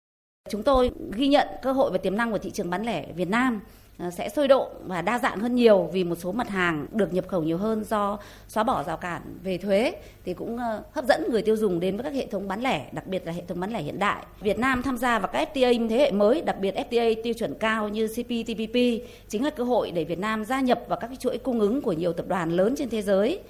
Chúng 0.50 0.62
tôi 0.62 0.90
ghi 1.12 1.28
nhận 1.28 1.49
cơ 1.62 1.73
hội 1.73 1.90
và 1.92 1.99
tiềm 1.99 2.16
năng 2.16 2.33
của 2.33 2.38
thị 2.38 2.50
trường 2.50 2.71
bán 2.71 2.83
lẻ 2.83 3.12
Việt 3.12 3.28
Nam 3.28 3.61
Ờ, 3.99 4.11
sẽ 4.11 4.28
sôi 4.28 4.49
động 4.49 4.69
và 4.87 5.02
đa 5.02 5.19
dạng 5.19 5.40
hơn 5.40 5.55
nhiều 5.55 5.88
vì 5.93 6.05
một 6.05 6.14
số 6.14 6.33
mặt 6.33 6.49
hàng 6.49 6.87
được 6.93 7.12
nhập 7.12 7.28
khẩu 7.28 7.43
nhiều 7.43 7.59
hơn 7.59 7.85
do 7.85 8.19
xóa 8.49 8.64
bỏ 8.64 8.83
rào 8.83 8.96
cản 8.96 9.22
về 9.42 9.59
thuế 9.59 9.92
thì 10.25 10.35
cũng 10.35 10.57
ờ, 10.59 10.83
hấp 10.92 11.05
dẫn 11.05 11.25
người 11.31 11.42
tiêu 11.42 11.57
dùng 11.57 11.81
đến 11.81 11.96
với 11.96 12.05
các 12.05 12.14
hệ 12.14 12.27
thống 12.27 12.49
bán 12.49 12.61
lẻ, 12.61 12.88
đặc 12.92 13.07
biệt 13.07 13.27
là 13.27 13.33
hệ 13.33 13.42
thống 13.49 13.61
bán 13.61 13.72
lẻ 13.72 13.83
hiện 13.83 13.99
đại. 13.99 14.27
Việt 14.40 14.59
Nam 14.59 14.83
tham 14.83 14.96
gia 14.96 15.18
vào 15.18 15.31
các 15.33 15.49
FTA 15.55 15.88
thế 15.88 15.96
hệ 15.96 16.11
mới, 16.11 16.40
đặc 16.40 16.59
biệt 16.61 16.75
FTA 16.90 17.14
tiêu 17.22 17.35
chuẩn 17.35 17.55
cao 17.55 17.88
như 17.88 18.07
CPTPP 18.07 18.77
chính 19.29 19.44
là 19.44 19.51
cơ 19.51 19.64
hội 19.64 19.90
để 19.90 20.05
Việt 20.05 20.18
Nam 20.18 20.44
gia 20.44 20.61
nhập 20.61 20.81
vào 20.88 20.99
các 21.01 21.11
chuỗi 21.18 21.38
cung 21.38 21.61
ứng 21.61 21.83
của 21.83 21.92
nhiều 21.92 22.12
tập 22.12 22.27
đoàn 22.29 22.51
lớn 22.51 22.75
trên 22.77 22.90
thế 22.90 23.03
giới 23.03 23.40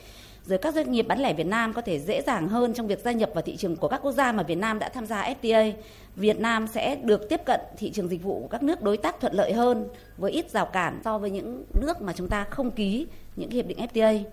rồi 0.49 0.59
các 0.59 0.75
doanh 0.75 0.93
nghiệp 0.93 1.03
bán 1.03 1.21
lẻ 1.21 1.35
Việt 1.35 1.47
Nam 1.47 1.73
có 1.73 1.83
thể 1.83 1.99
dễ 1.99 2.23
dàng 2.23 2.49
hơn 2.49 2.75
trong 2.75 2.87
việc 2.87 2.99
gia 3.05 3.13
nhập 3.13 3.31
vào 3.35 3.43
thị 3.43 3.57
trường 3.57 3.77
của 3.77 3.89
các 3.89 4.01
quốc 4.03 4.13
gia 4.13 4.33
mà 4.33 4.43
Việt 4.43 4.59
Nam 4.59 4.79
đã 4.79 4.89
tham 4.89 5.07
gia 5.07 5.35
FTA. 5.43 5.73
Việt 6.19 6.41
Nam 6.41 6.67
sẽ 6.75 6.97
được 7.05 7.29
tiếp 7.29 7.41
cận 7.47 7.61
thị 7.79 7.91
trường 7.91 8.09
dịch 8.09 8.23
vụ 8.23 8.41
của 8.41 8.49
các 8.49 8.63
nước 8.63 8.83
đối 8.83 8.97
tác 8.97 9.21
thuận 9.21 9.35
lợi 9.35 9.53
hơn 9.53 9.89
với 10.17 10.33
ít 10.33 10.51
rào 10.51 10.67
cản 10.67 11.01
so 11.05 11.19
với 11.19 11.31
những 11.31 11.65
nước 11.81 12.03
mà 12.03 12.13
chúng 12.13 12.29
ta 12.29 12.47
không 12.51 12.71
ký 12.71 13.07
những 13.37 13.51
hiệp 13.51 13.67
định 13.67 13.79
FTA. 13.79 14.25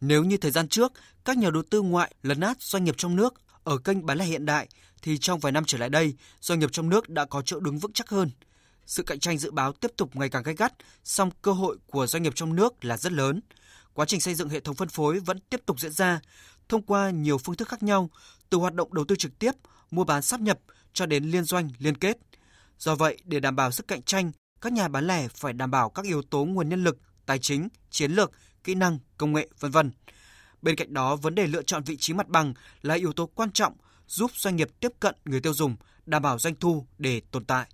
Nếu 0.00 0.24
như 0.24 0.36
thời 0.36 0.50
gian 0.50 0.68
trước, 0.68 0.92
các 1.24 1.38
nhà 1.38 1.50
đầu 1.50 1.62
tư 1.70 1.82
ngoại 1.82 2.14
lấn 2.22 2.40
át 2.40 2.60
doanh 2.60 2.84
nghiệp 2.84 2.94
trong 2.98 3.16
nước 3.16 3.34
ở 3.64 3.78
kênh 3.78 4.06
bán 4.06 4.18
lẻ 4.18 4.24
hiện 4.24 4.46
đại, 4.46 4.68
thì 5.02 5.18
trong 5.18 5.40
vài 5.40 5.52
năm 5.52 5.64
trở 5.66 5.78
lại 5.78 5.88
đây, 5.88 6.14
doanh 6.40 6.58
nghiệp 6.58 6.72
trong 6.72 6.88
nước 6.88 7.08
đã 7.08 7.24
có 7.24 7.42
chỗ 7.42 7.60
đứng 7.60 7.78
vững 7.78 7.92
chắc 7.92 8.08
hơn. 8.08 8.30
Sự 8.86 9.02
cạnh 9.02 9.18
tranh 9.18 9.38
dự 9.38 9.50
báo 9.50 9.72
tiếp 9.72 9.90
tục 9.96 10.16
ngày 10.16 10.28
càng 10.28 10.42
gay 10.42 10.54
gắt, 10.54 10.72
song 11.04 11.30
cơ 11.42 11.52
hội 11.52 11.76
của 11.86 12.06
doanh 12.06 12.22
nghiệp 12.22 12.32
trong 12.34 12.56
nước 12.56 12.84
là 12.84 12.96
rất 12.96 13.12
lớn– 13.12 13.40
Quá 13.96 14.06
trình 14.06 14.20
xây 14.20 14.34
dựng 14.34 14.48
hệ 14.48 14.60
thống 14.60 14.74
phân 14.74 14.88
phối 14.88 15.20
vẫn 15.20 15.38
tiếp 15.50 15.60
tục 15.66 15.80
diễn 15.80 15.92
ra 15.92 16.20
thông 16.68 16.82
qua 16.82 17.10
nhiều 17.10 17.38
phương 17.38 17.56
thức 17.56 17.68
khác 17.68 17.82
nhau, 17.82 18.10
từ 18.50 18.58
hoạt 18.58 18.74
động 18.74 18.94
đầu 18.94 19.04
tư 19.04 19.16
trực 19.16 19.38
tiếp, 19.38 19.52
mua 19.90 20.04
bán 20.04 20.22
sáp 20.22 20.40
nhập 20.40 20.58
cho 20.96 21.06
đến 21.06 21.24
liên 21.24 21.44
doanh, 21.44 21.68
liên 21.78 21.96
kết. 21.96 22.18
Do 22.78 22.94
vậy, 22.94 23.18
để 23.24 23.40
đảm 23.40 23.56
bảo 23.56 23.70
sức 23.70 23.88
cạnh 23.88 24.02
tranh, 24.02 24.32
các 24.60 24.72
nhà 24.72 24.88
bán 24.88 25.06
lẻ 25.06 25.28
phải 25.28 25.52
đảm 25.52 25.70
bảo 25.70 25.90
các 25.90 26.04
yếu 26.04 26.22
tố 26.22 26.44
nguồn 26.44 26.68
nhân 26.68 26.84
lực, 26.84 26.98
tài 27.26 27.38
chính, 27.38 27.68
chiến 27.90 28.12
lược, 28.12 28.32
kỹ 28.64 28.74
năng, 28.74 28.98
công 29.18 29.32
nghệ, 29.32 29.48
vân 29.60 29.70
vân. 29.70 29.90
Bên 30.62 30.76
cạnh 30.76 30.94
đó, 30.94 31.16
vấn 31.16 31.34
đề 31.34 31.46
lựa 31.46 31.62
chọn 31.62 31.82
vị 31.84 31.96
trí 31.96 32.14
mặt 32.14 32.28
bằng 32.28 32.54
là 32.82 32.94
yếu 32.94 33.12
tố 33.12 33.26
quan 33.26 33.52
trọng 33.52 33.76
giúp 34.06 34.30
doanh 34.34 34.56
nghiệp 34.56 34.68
tiếp 34.80 34.92
cận 35.00 35.14
người 35.24 35.40
tiêu 35.40 35.54
dùng, 35.54 35.76
đảm 36.06 36.22
bảo 36.22 36.38
doanh 36.38 36.54
thu 36.54 36.86
để 36.98 37.20
tồn 37.30 37.44
tại. 37.44 37.66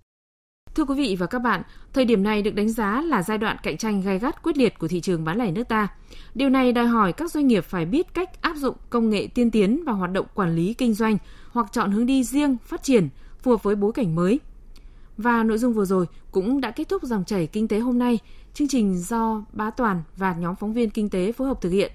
Thưa 0.75 0.85
quý 0.85 0.95
vị 0.95 1.15
và 1.19 1.25
các 1.25 1.39
bạn, 1.39 1.61
thời 1.93 2.05
điểm 2.05 2.23
này 2.23 2.41
được 2.41 2.55
đánh 2.55 2.69
giá 2.69 3.01
là 3.01 3.23
giai 3.23 3.37
đoạn 3.37 3.57
cạnh 3.63 3.77
tranh 3.77 4.01
gay 4.01 4.19
gắt 4.19 4.43
quyết 4.43 4.57
liệt 4.57 4.79
của 4.79 4.87
thị 4.87 5.01
trường 5.01 5.23
bán 5.23 5.37
lẻ 5.37 5.51
nước 5.51 5.67
ta. 5.67 5.87
Điều 6.35 6.49
này 6.49 6.71
đòi 6.71 6.87
hỏi 6.87 7.13
các 7.13 7.31
doanh 7.31 7.47
nghiệp 7.47 7.65
phải 7.65 7.85
biết 7.85 8.13
cách 8.13 8.41
áp 8.41 8.57
dụng 8.57 8.75
công 8.89 9.09
nghệ 9.09 9.27
tiên 9.35 9.51
tiến 9.51 9.83
vào 9.85 9.95
hoạt 9.95 10.11
động 10.11 10.25
quản 10.33 10.55
lý 10.55 10.73
kinh 10.73 10.93
doanh 10.93 11.17
hoặc 11.51 11.67
chọn 11.71 11.91
hướng 11.91 12.05
đi 12.05 12.23
riêng 12.23 12.57
phát 12.65 12.83
triển 12.83 13.09
phù 13.39 13.51
hợp 13.51 13.63
với 13.63 13.75
bối 13.75 13.91
cảnh 13.91 14.15
mới. 14.15 14.39
Và 15.17 15.43
nội 15.43 15.57
dung 15.57 15.73
vừa 15.73 15.85
rồi 15.85 16.05
cũng 16.31 16.61
đã 16.61 16.71
kết 16.71 16.89
thúc 16.89 17.03
dòng 17.03 17.23
chảy 17.25 17.47
kinh 17.47 17.67
tế 17.67 17.79
hôm 17.79 17.99
nay. 17.99 18.19
Chương 18.53 18.67
trình 18.67 18.99
do 18.99 19.45
Bá 19.53 19.69
Toàn 19.69 20.03
và 20.17 20.33
nhóm 20.33 20.55
phóng 20.55 20.73
viên 20.73 20.89
kinh 20.89 21.09
tế 21.09 21.31
phối 21.31 21.47
hợp 21.47 21.61
thực 21.61 21.69
hiện. 21.69 21.91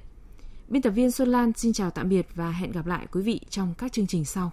Biên 0.68 0.82
tập 0.82 0.90
viên 0.90 1.10
Xuân 1.10 1.28
Lan 1.28 1.52
xin 1.56 1.72
chào 1.72 1.90
tạm 1.90 2.08
biệt 2.08 2.26
và 2.34 2.50
hẹn 2.50 2.72
gặp 2.72 2.86
lại 2.86 3.06
quý 3.12 3.22
vị 3.22 3.40
trong 3.50 3.74
các 3.78 3.92
chương 3.92 4.06
trình 4.06 4.24
sau. 4.24 4.46